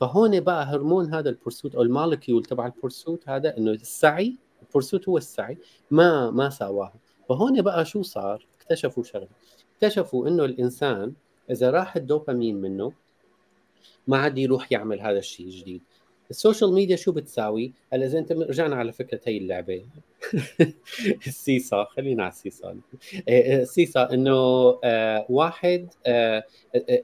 فهون 0.00 0.40
بقى 0.40 0.64
هرمون 0.64 1.14
هذا 1.14 1.30
ال 1.30 1.36
pursuit 1.36 1.74
أو 1.74 1.82
ال 1.82 1.89
molecule 1.89 2.44
تبع 2.44 2.66
ال 2.66 2.74
pursuit 2.74 3.28
هذا 3.28 3.56
إنه 3.58 3.70
السعي 3.70 4.36
ال 4.62 4.68
pursuit 4.68 5.08
هو 5.08 5.16
السعي 5.18 5.58
ما 5.90 6.30
ما 6.30 6.50
ساواها. 6.50 6.94
فهون 7.28 7.62
بقى 7.62 7.84
شو 7.84 8.02
صار؟ 8.02 8.46
اكتشفوا 8.60 9.02
شغلة. 9.02 9.28
اكتشفوا 9.74 10.28
إنه 10.28 10.44
الإنسان 10.44 11.12
إذا 11.50 11.70
راح 11.70 11.96
الدوبامين 11.96 12.56
منه 12.56 12.92
ما 14.06 14.18
عاد 14.18 14.38
يروح 14.38 14.72
يعمل 14.72 15.00
هذا 15.00 15.18
الشيء 15.18 15.46
الجديد 15.46 15.82
ال 16.30 16.36
social 16.36 16.72
media 16.72 16.96
شو 16.96 17.12
بتساوي؟ 17.12 17.72
هلا 17.92 18.06
إذا 18.06 18.18
أنت 18.18 18.32
رجعنا 18.32 18.76
على 18.76 18.92
فكرة 18.92 19.20
هي 19.24 19.38
اللعبة. 19.38 19.86
ال 21.26 21.34
seesaw 21.34 21.84
خلينا 21.84 22.22
على 22.22 22.32
ال 22.32 22.39
seesaw 22.39 22.80
إيه، 23.14 23.22
إيه، 23.28 23.62
ال 23.62 23.69
seesaw 23.69 24.12
إنه 24.12 24.32
آه 24.84 25.26
واحد 25.28 25.88
آه 26.06 26.44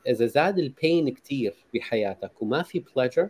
إذا 0.08 0.26
زاد 0.26 0.58
ال 0.58 0.70
pain 0.70 1.14
كثير 1.14 1.54
بحياتك 1.74 2.42
وما 2.42 2.62
في 2.62 2.84
pleasure 2.96 3.28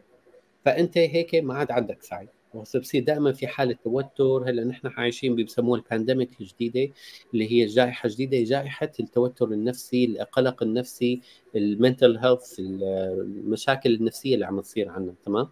فأنت 0.64 0.98
هيك 0.98 1.34
ما 1.34 1.54
عاد 1.54 1.70
عندك 1.70 2.02
سعي. 2.02 2.28
بصير 2.62 3.04
دائما 3.04 3.32
في 3.32 3.46
حالة 3.46 3.76
توتر. 3.84 4.50
هلأ 4.50 4.64
نحن 4.64 4.86
عايشين 4.86 5.34
بيسموها 5.34 5.80
ال 5.80 5.86
pandemic 5.86 6.30
الجديدة 6.40 6.92
اللي 7.34 7.52
هي 7.52 7.66
جائحة 7.66 8.08
جديدة 8.08 8.42
جائحة 8.42 8.92
التوتر 9.00 9.52
النفسي 9.52 10.04
القلق 10.04 10.62
النفسي 10.62 11.20
ال 11.56 11.65
mental 11.65 12.16
health 12.16 12.58
المشاكل 12.58 13.94
النفسية 13.94 14.34
اللي 14.34 14.46
عم 14.46 14.60
تصير 14.60 14.88
عنا 14.88 15.14
تمام؟ 15.24 15.48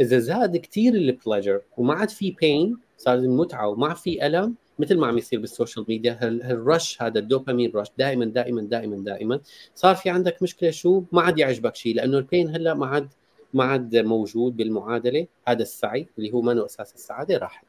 إذا 0.00 0.18
زاد 0.18 0.56
كثير 0.56 0.94
ال 0.94 1.01
pleasure 1.01 1.60
وما 1.76 1.94
عاد 1.94 2.10
في 2.10 2.30
pain 2.30 2.76
صار 2.98 3.14
المتعه 3.14 3.68
وما 3.68 3.94
في 3.94 4.26
ألم 4.26 4.54
مثل 4.78 4.98
ما 4.98 5.06
عم 5.06 5.18
يصير 5.18 5.40
بال 5.40 5.51
social 5.51 5.86
media 5.88 6.18
هال 6.22 6.49
rush 6.49 7.02
هذا 7.02 7.18
الدوبامين 7.18 7.72
rush 7.74 7.88
دائما 7.98 8.24
دائما 8.24 8.62
دائما 8.62 8.96
دائما 8.96 9.40
صار 9.74 9.94
في 9.94 10.10
عندك 10.10 10.42
مشكلة 10.42 10.70
شو؟ 10.70 11.02
ما 11.12 11.22
عاد 11.22 11.38
يعجبك 11.38 11.76
شيء 11.76 11.94
لأنه 11.94 12.18
ال 12.18 12.24
pain 12.24 12.48
هلأ 12.48 12.74
ما 12.74 12.86
عاد 12.86 13.08
ما 13.54 13.64
عاد 13.64 13.96
موجود 13.96 14.56
بالمعادلة. 14.56 15.26
هذا 15.48 15.62
السعي 15.62 16.08
اللي 16.18 16.32
هو 16.32 16.42
منه 16.42 16.64
أساس 16.64 16.94
السعادة؟ 16.94 17.38
راح. 17.38 17.64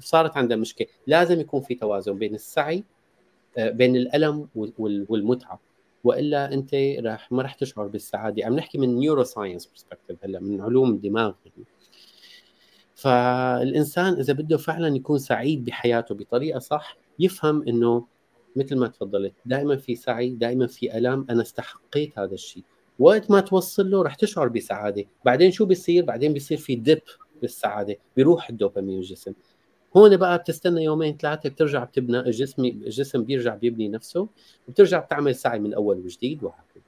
صارت 0.00 0.36
عندها 0.36 0.56
مشكلة. 0.56 0.86
لازم 1.06 1.40
يكون 1.40 1.60
في 1.60 1.74
توازن 1.74 2.18
بين 2.18 2.34
السعي 2.34 2.84
آه، 3.58 3.70
بين 3.70 3.96
الألم 3.96 4.48
والمتعة. 4.78 5.60
وإلا 6.04 6.54
أنت 6.54 6.74
راح 7.04 7.32
ما 7.32 7.42
راح 7.42 7.54
تشعر 7.54 7.86
بالسعادة. 7.86 8.46
عم 8.46 8.54
نحكي 8.56 8.78
من 8.78 8.98
neuroscience 8.98 9.66
perspective 9.66 10.24
هلأ 10.24 10.40
من 10.40 10.60
علوم 10.60 10.90
الدماغ. 10.90 11.32
فالإنسان 12.94 14.12
إذا 14.12 14.32
بده 14.32 14.56
فعلا 14.56 14.96
يكون 14.96 15.18
سعيد 15.18 15.64
بحياته 15.64 16.14
بطريقة 16.14 16.58
صح 16.58 16.96
يفهم 17.18 17.68
إنه 17.68 18.06
مثل 18.56 18.76
ما 18.76 18.88
تفضلت 18.88 19.34
دائما 19.46 19.76
في 19.76 19.96
سعي 19.96 20.30
دائما 20.30 20.66
في 20.66 20.98
ألم 20.98 21.26
أنا 21.30 21.42
استحقيت 21.42 22.18
هذا 22.18 22.34
الشيء. 22.34 22.62
وقت 22.98 23.30
ما 23.30 23.40
توصل 23.40 23.90
له 23.90 24.02
رح 24.02 24.14
تشعر 24.14 24.48
بسعادة. 24.48 25.04
بعدين 25.24 25.50
شو 25.50 25.64
بيصير؟ 25.64 26.04
بعدين 26.04 26.32
بيصير 26.32 26.58
في 26.58 26.74
dip 26.74 27.00
بالسعادة 27.42 27.96
بيروح 28.16 28.50
الدوبامين 28.50 28.98
الجسم. 28.98 29.32
هون 29.96 30.16
بقى 30.16 30.38
بتستنى 30.38 30.84
يومين 30.84 31.16
ثلاثة 31.16 31.48
بترجع 31.48 31.84
بتبنى 31.84 32.18
الجسم 32.18 32.64
الجسم 32.64 33.24
بيرجع 33.24 33.54
بيبني 33.54 33.88
نفسه 33.88 34.28
وبترجع 34.68 34.98
بتعمل 34.98 35.34
سعي 35.34 35.58
من 35.58 35.74
أول 35.74 35.96
وجديد 35.96 36.44
وهكذا. 36.44 36.84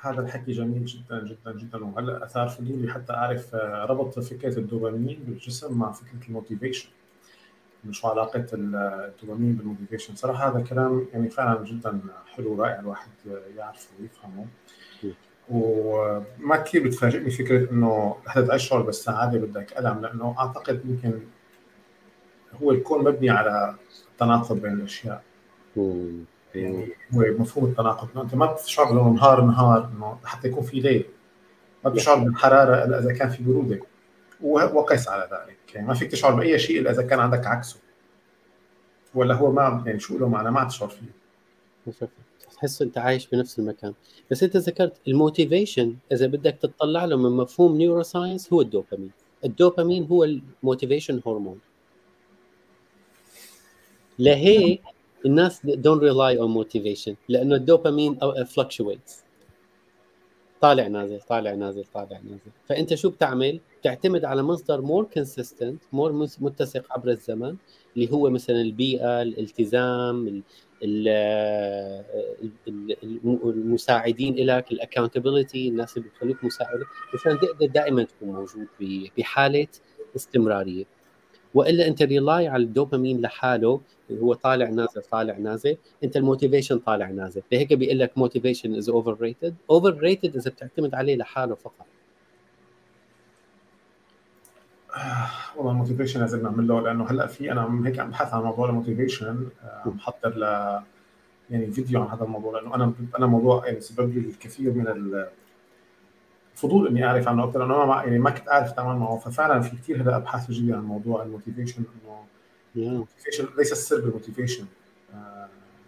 هذا 0.00 0.20
الحكي 0.20 0.52
جميل 0.52 0.84
جدا 0.84 1.24
جدا 1.24 1.58
جدا. 1.58 1.84
وهلأ 1.84 2.24
أثار 2.24 2.48
فضولي 2.48 2.92
حتى 2.92 3.12
أعرف 3.12 3.54
آه، 3.54 3.84
ربط 3.84 4.18
فكرة 4.18 4.58
الدوبامين 4.58 5.24
بالجسم 5.26 5.78
مع 5.78 5.92
فكرة 5.92 6.28
ال 6.28 6.33
motivation. 6.33 6.88
شو 7.90 8.08
علاقة 8.08 8.46
الدوبامين 8.52 9.52
بالموتيفيشن 9.52 10.14
صراحة 10.14 10.48
هذا 10.48 10.60
كلام 10.60 11.06
يعني 11.12 11.30
فعلا 11.30 11.64
جدا 11.64 12.00
حلو 12.26 12.62
رائع 12.62 12.80
الواحد 12.80 13.10
يعرفه 13.56 13.88
ويفهمه 14.00 14.46
وما 15.50 16.56
كثير 16.56 16.84
بتفاجئني 16.84 17.30
فكرة 17.30 17.70
إنه 17.70 18.16
حتى 18.26 18.46
تشعر 18.46 18.82
بالسعادة 18.82 19.38
بدك 19.38 19.78
ألم 19.78 20.00
لأنه 20.00 20.34
أعتقد 20.38 20.80
يمكن 20.84 21.20
هو 22.62 22.70
الكون 22.70 23.04
مبني 23.04 23.30
على 23.30 23.74
التناقض 24.12 24.60
بين 24.60 24.72
الأشياء. 24.72 25.22
يعني 26.54 26.88
هو 27.14 27.24
مفهوم 27.38 27.64
التناقض. 27.64 28.08
إنه 28.12 28.22
أنت 28.22 28.34
ما 28.34 28.46
بتشعر 28.46 28.92
انه 28.92 29.08
نهار 29.08 29.44
نهار 29.44 29.90
إنه 29.96 30.18
حتى 30.24 30.48
يكون 30.48 30.62
في 30.62 30.80
ليل. 30.80 31.04
ما 31.84 31.90
بتشعر 31.90 32.18
بالحرارة 32.18 32.84
إلا 32.84 32.98
إذا 32.98 33.12
كان 33.12 33.28
في 33.28 33.42
برودة. 33.42 33.80
وقس 34.42 35.08
على 35.08 35.28
ذلك. 35.32 35.74
يعني 35.74 35.86
ما 35.86 35.94
فيك 35.94 36.10
تشعر 36.10 36.34
بأي 36.34 36.58
شيء 36.58 36.80
إلا 36.80 36.90
إذا 36.90 37.02
كان 37.02 37.18
عندك 37.18 37.46
عكسه. 37.46 37.76
ولا 39.14 39.34
هو 39.34 39.52
ما 39.52 39.82
يعني 39.86 40.00
شو 40.00 40.18
له 40.18 40.28
معنى؟ 40.28 40.50
ما 40.50 40.64
تشعر 40.64 40.88
فيه. 40.88 42.08
تحس 42.56 42.82
إنت 42.82 42.98
عايش 42.98 43.26
بنفس 43.26 43.58
المكان. 43.58 43.94
بس 44.30 44.42
أنت 44.42 44.56
ذكرت 44.56 45.00
ال 45.08 45.16
motivation 45.16 45.96
إذا 46.12 46.26
بدك 46.26 46.58
تطلع 46.62 47.04
له 47.04 47.16
من 47.16 47.36
مفهوم 47.36 47.76
neuroscience 47.76 48.52
هو 48.52 48.60
الدوبامين. 48.60 49.10
الدوبامين 49.44 50.04
هو 50.04 50.24
ال 50.24 50.33
motivation 50.33 51.20
هرمون 51.26 51.58
لهيك 54.18 54.82
الناس 55.26 55.60
don't 55.66 56.00
rely 56.00 56.38
on 56.38 56.62
motivation 56.62 57.14
لأنه 57.28 57.54
الدوبامين 57.54 58.18
fluctuates. 58.44 59.12
طالع 60.62 60.86
نازل 60.86 61.20
طالع 61.20 61.54
نازل 61.54 61.84
طالع 61.84 62.18
نازل. 62.18 62.50
فأنت 62.68 62.94
شو 62.94 63.10
بتعمل؟ 63.10 63.60
بتعتمد 63.80 64.24
على 64.24 64.42
مصدر 64.42 64.80
more 64.80 65.04
consistent 65.04 65.82
مور 65.92 66.12
متسق 66.40 66.92
عبر 66.92 67.08
الزمن 67.08 67.56
اللي 67.96 68.12
هو 68.12 68.30
مثلا 68.30 68.60
البيئة 68.60 69.22
الالتزام 69.22 70.42
المساعدين 73.44 74.34
لك 74.46 74.72
ال 74.72 74.78
accountability 74.78 75.68
الناس 75.68 75.96
اللي 75.96 76.08
بتخليك 76.08 76.44
مساعد 76.44 76.80
مشان 77.14 77.38
تقدر 77.38 77.66
دائما 77.66 78.02
تكون 78.02 78.28
موجود 78.28 78.66
بحالة 79.18 79.66
استمرارية. 80.16 80.84
وإلا 81.54 81.88
أنت 81.88 82.02
rely 82.02 82.48
على 82.48 82.62
الدوبامين 82.62 83.20
لحاله 83.20 83.80
اللي 84.10 84.22
هو 84.22 84.34
طالع 84.34 84.68
نازل 84.68 85.02
طالع 85.10 85.36
نازل 85.38 85.76
أنت 86.04 86.16
ال 86.16 86.22
motivation 86.22 86.78
طالع 86.78 87.10
نازل. 87.10 87.42
لهيك 87.52 87.72
بيقول 87.72 87.98
لك 87.98 88.18
motivation 88.18 88.74
is 88.74 88.88
overrated 88.88 89.54
overrated 89.70 90.36
إذا 90.36 90.50
بتعتمد 90.50 90.94
عليه 90.94 91.16
لحاله 91.16 91.54
فقط. 91.54 91.86
والله 95.56 95.72
ال 95.72 95.76
motivation 95.76 96.20
لازم 96.20 96.42
نعمل 96.42 96.68
له 96.68 96.80
لأنه 96.80 97.04
هلأ 97.04 97.26
في 97.26 97.52
أنا 97.52 97.82
هيك 97.86 97.98
عم 97.98 98.10
بحث 98.10 98.34
عن 98.34 98.42
موضوع 98.42 98.68
ال 98.68 98.75
motivation 98.75 99.46
آه، 99.64 99.82
عم 99.84 99.90
بحضر 99.90 100.38
ل 100.38 100.42
يعني 101.50 101.72
فيديو 101.72 102.02
عن 102.02 102.08
هذا 102.08 102.24
الموضوع 102.24 102.60
لأنه 102.60 102.74
أنا 102.74 102.92
أنا 103.18 103.26
موضوع 103.26 103.66
يعني 103.66 103.80
سبب 103.80 104.14
لي 104.14 104.20
الكثير 104.20 104.72
من 104.72 104.86
الفضول 106.52 106.88
إني 106.88 107.04
أعرف 107.04 107.28
عنه 107.28 107.44
أكثر 107.44 107.58
لأنه 107.58 107.86
ما 107.86 108.02
يعني 108.02 108.18
ما 108.18 108.30
كنت 108.30 108.48
أعرف 108.48 108.68
اتعامل 108.68 109.00
معه. 109.00 109.18
ففعلا 109.18 109.60
في 109.60 109.76
كثير 109.76 110.02
هلا 110.02 110.16
أبحاث 110.16 110.50
جديده 110.50 110.76
عن 110.76 110.82
موضوع 110.82 111.22
ال 111.22 111.28
motivation 111.28 111.84
إنه 112.04 112.24
ال 112.76 112.82
motivation 112.82 113.48
ليس 113.58 113.72
السر 113.72 114.00
بال 114.00 114.11
motivation 114.11 114.66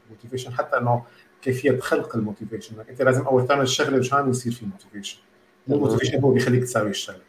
ال 0.06 0.10
motivation 0.10 0.52
حتى 0.52 0.76
إنه 0.76 1.02
كيفية 1.42 1.78
خلق 1.78 2.16
ال 2.16 2.21
motivation. 2.21 2.74
أنت 2.90 3.02
لازم 3.02 3.26
أول 3.26 3.46
تعمل 3.46 3.62
الشغله 3.62 3.98
مشان 3.98 4.30
يصير 4.30 4.52
في 4.52 4.66
motivation 4.66 5.18
مو 5.68 5.76
ال 5.76 5.80
motivation 5.80 6.20
هو 6.20 6.30
بيخليك 6.30 6.62
تساوي 6.62 6.90
الشغله 6.90 7.20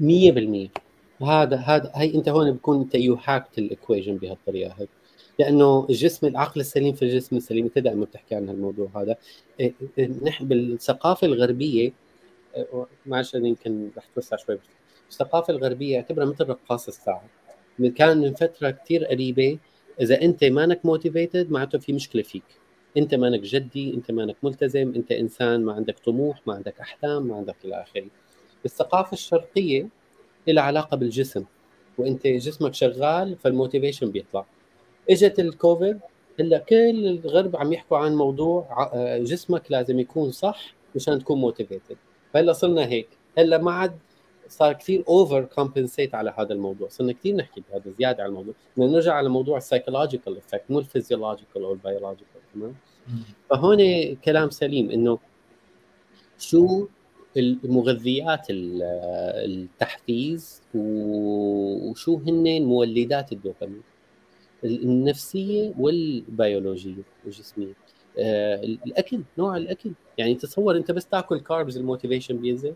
100% 0.00 0.68
هذا 1.22 1.56
هذا 1.56 1.92
هي 1.94 2.14
أنت 2.14 2.28
هون 2.28 2.52
بكون 2.52 2.80
أنت 2.80 2.94
you 2.94 3.18
hacked 3.24 3.58
ال 3.58 3.64
equation 3.64 4.16
بهالطريقة. 4.16 4.74
هي 4.78 4.86
لأنه 5.38 5.86
الجسم 5.90 6.26
العقل 6.26 6.60
السليم 6.60 6.94
في 6.94 7.02
الجسم 7.02 7.36
السليم 7.36 7.64
أنت 7.64 7.78
دائما 7.78 8.04
بتحكي 8.04 8.34
عن 8.34 8.48
هالموضوع 8.48 8.90
هذا. 8.96 9.16
إيه، 9.60 9.72
إيه، 9.98 10.10
نحن 10.22 10.48
بالثقافة 10.48 11.26
الغربية 11.26 11.92
إيه، 12.56 12.86
معلش 13.06 13.34
يمكن 13.34 13.90
رح 13.96 14.06
توسع 14.14 14.36
شوي 14.36 14.58
الثقافة 15.10 15.54
الغربية 15.54 15.96
اعتبرها 15.96 16.26
مثل 16.26 16.48
رقاص 16.48 16.88
الساعة. 16.88 17.24
كان 17.96 18.18
من 18.18 18.34
فترة 18.34 18.70
كثير 18.70 19.04
قريبة 19.04 19.58
إذا 20.00 20.22
أنت 20.22 20.44
مانك 20.44 20.80
motivated 20.86 21.50
معناته 21.50 21.78
في 21.78 21.92
مشكلة 21.92 22.22
فيك. 22.22 22.42
أنت 22.96 23.14
مانك 23.14 23.40
جدي 23.40 23.94
أنت 23.94 24.10
مانك 24.10 24.36
ملتزم 24.42 24.92
أنت 24.96 25.12
إنسان 25.12 25.64
ما 25.64 25.72
عندك 25.72 25.98
طموح 25.98 26.40
ما 26.46 26.54
عندك 26.54 26.80
أحلام 26.80 27.26
ما 27.26 27.36
عندك 27.36 27.56
إلى 27.64 27.82
آخره. 27.82 28.06
الثقافة 28.64 29.12
الشرقية 29.12 29.88
لها 30.48 30.64
علاقة 30.64 30.96
بالجسم 30.96 31.44
وأنت 31.98 32.26
جسمك 32.26 32.74
شغال 32.74 33.36
فال 33.36 33.48
motivation 33.48 34.10
بيطلع. 34.10 34.46
اجت 35.10 35.40
الكوفيد 35.40 36.00
هلا 36.40 36.58
كل 36.58 37.06
الغرب 37.06 37.56
عم 37.56 37.72
يحكوا 37.72 37.98
عن 37.98 38.14
موضوع 38.14 38.88
آه، 38.94 39.18
جسمك 39.18 39.62
لازم 39.70 40.00
يكون 40.00 40.30
صح 40.30 40.74
مشان 40.96 41.18
تكون 41.18 41.38
motivated 41.40 41.96
فهلا 42.34 42.52
صرنا 42.52 42.86
هيك. 42.86 43.08
هلا 43.38 43.58
ما 43.58 43.72
عاد 43.72 43.98
صار 44.48 44.72
كثير 44.72 45.04
overcompensate 45.08 46.14
على 46.14 46.34
هذا 46.38 46.52
الموضوع. 46.52 46.88
صرنا 46.88 47.12
كثير 47.12 47.36
نحكي 47.36 47.62
بهذا 47.70 47.90
زيادة 47.98 48.22
على 48.22 48.30
الموضوع. 48.30 48.54
بدنا 48.76 48.86
نرجع 48.92 49.14
على 49.14 49.28
موضوع 49.28 49.56
ال 49.56 49.62
psychological 49.62 50.36
effect 50.36 50.70
مو 50.70 50.78
ال 50.78 50.84
physiological 50.84 51.64
أو 51.64 51.72
ال 51.72 51.78
biological 51.78 52.40
تمام؟ 52.54 52.74
فهون 53.50 54.14
كلام 54.14 54.50
سليم 54.50 54.90
إنه 54.90 55.18
شو 56.38 56.86
المغذيات 57.36 58.46
التحفيز 59.40 60.62
وشو 60.74 62.16
هن 62.16 62.62
مولدات 62.62 63.32
الدوبامين. 63.32 63.82
النفسية 64.64 65.72
والبيولوجية 65.78 67.02
والجسمية. 67.24 67.72
آه 68.18 68.64
الأكل 68.64 69.20
نوع 69.38 69.56
الأكل. 69.56 69.92
يعني 70.18 70.34
تصور 70.34 70.76
أنت 70.76 70.90
بس 70.90 71.06
تأكل 71.06 71.40
carbs 71.40 71.76
ال 71.76 71.82
motivation 71.82 72.36
بينزل. 72.36 72.74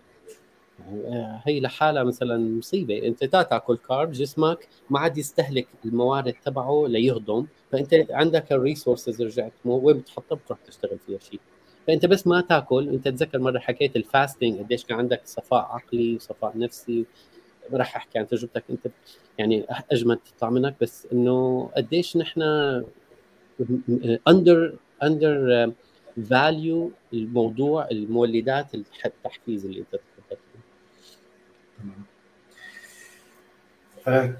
آه 1.07 1.41
هي 1.45 1.61
لحالها 1.61 2.03
مثلا 2.05 2.39
مصيبة. 2.59 3.07
أنت 3.07 3.25
تأكل 3.25 3.77
carb 3.77 4.13
جسمك 4.13 4.69
ما 4.91 4.99
عاد 4.99 5.19
يستهلك 5.19 5.67
الموارد 5.85 6.35
تبعه 6.45 6.87
ليهضم. 6.89 7.47
فأنت 7.73 8.07
عندك 8.11 8.53
ال 8.53 8.60
resources 8.60 9.23
رجعت 9.23 9.53
وين 9.65 9.99
بتحطها؟ 9.99 10.37
بتروح 10.37 10.59
تشتغل 10.67 10.99
فيها 11.07 11.19
شيء. 11.19 11.41
فأنت 11.87 12.07
بس 12.07 12.27
ما 12.27 12.41
تأكل. 12.41 12.89
أنت 12.89 13.09
تتذكر 13.09 13.39
مرة 13.39 13.59
حكيت 13.59 13.97
ال 13.97 14.05
fasting 14.05 14.59
قديش 14.59 14.85
كان 14.85 14.99
عندك 14.99 15.21
صفاء 15.25 15.61
عقلي 15.61 16.17
وصفاء 16.17 16.59
نفسي. 16.59 17.05
راح 17.73 17.97
احكي 17.97 18.19
عن 18.19 18.29
تجربتك 18.29 18.65
انت 18.71 18.89
يعني 19.39 19.67
اجمد 19.93 20.17
تطلع 20.17 20.51
منك 20.51 20.75
بس 20.81 21.07
انه 21.13 21.71
قديش 21.77 22.17
نحن 22.17 22.43
under 24.29 24.75
undervalue 25.03 26.91
الموضوع 27.13 27.89
المولدات 27.91 28.75
التحفيز 29.07 29.65
اللي 29.65 29.81
انت 29.81 29.91
تفضلت 29.93 30.41
أه 34.09 34.37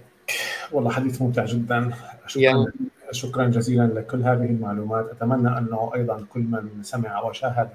والله 0.73 0.91
حديث 0.91 1.23
ممتع 1.23 1.45
جدا. 1.45 1.91
شكرا 2.27 2.67
شكرا 3.13 3.47
جزيلا 3.47 3.87
لكل 3.87 4.23
هذه 4.23 4.45
المعلومات. 4.45 5.11
أتمنى 5.11 5.59
أنه 5.59 5.91
أيضا 5.95 6.27
كل 6.33 6.41
من 6.41 6.83
سمع 6.83 7.23
وشاهد 7.23 7.69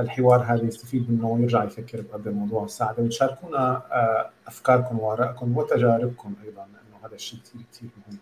هالحوار 0.00 0.42
هذا 0.42 0.64
يستفيد 0.64 1.10
منه 1.10 1.28
ويرجع 1.28 1.64
يفكر 1.64 2.00
بهذا 2.00 2.30
الموضوع 2.30 2.64
السعادة 2.64 3.02
وتشاركونا 3.02 3.82
آه، 3.92 4.30
أفكاركم 4.46 4.98
وآرائكم 4.98 5.56
وتجاربكم 5.56 6.34
أيضا 6.44 6.66
لأنه 6.66 7.06
هذا 7.06 7.14
الشيء 7.14 7.40
كثير 7.40 7.62
كثير 7.72 7.90
مهم. 8.08 8.18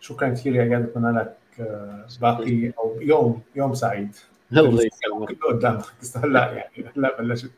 شكرا 0.00 0.28
كثير 0.28 0.54
يا 0.54 0.62
اياد 0.62 0.82
اتمنى 0.82 1.18
لك 1.18 1.36
آه، 1.60 2.06
باقي 2.20 2.72
أو 2.78 3.00
يوم 3.00 3.42
يوم 3.56 3.74
سعيد. 3.74 4.16
الله 4.52 4.84
يسلمك. 4.84 5.28
كله 5.28 5.48
قدامك 5.48 5.84
هلأ 6.16 6.52
يعني 6.52 6.92
هلأ 6.96 7.20
بلشت. 7.20 7.50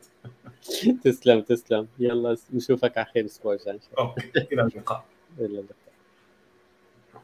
تسلم 1.05 1.41
تسلم. 1.41 1.89
يلا 1.99 2.37
نشوفك 2.53 2.99
على 2.99 3.07
خير 3.15 3.23
الأسبوع 3.23 3.55
الجاي 3.55 3.81
أوكي 3.99 4.33
إلى 4.53 4.63
اللقاء. 4.63 5.05
إلى 5.39 5.47
اللقاء. 5.47 5.82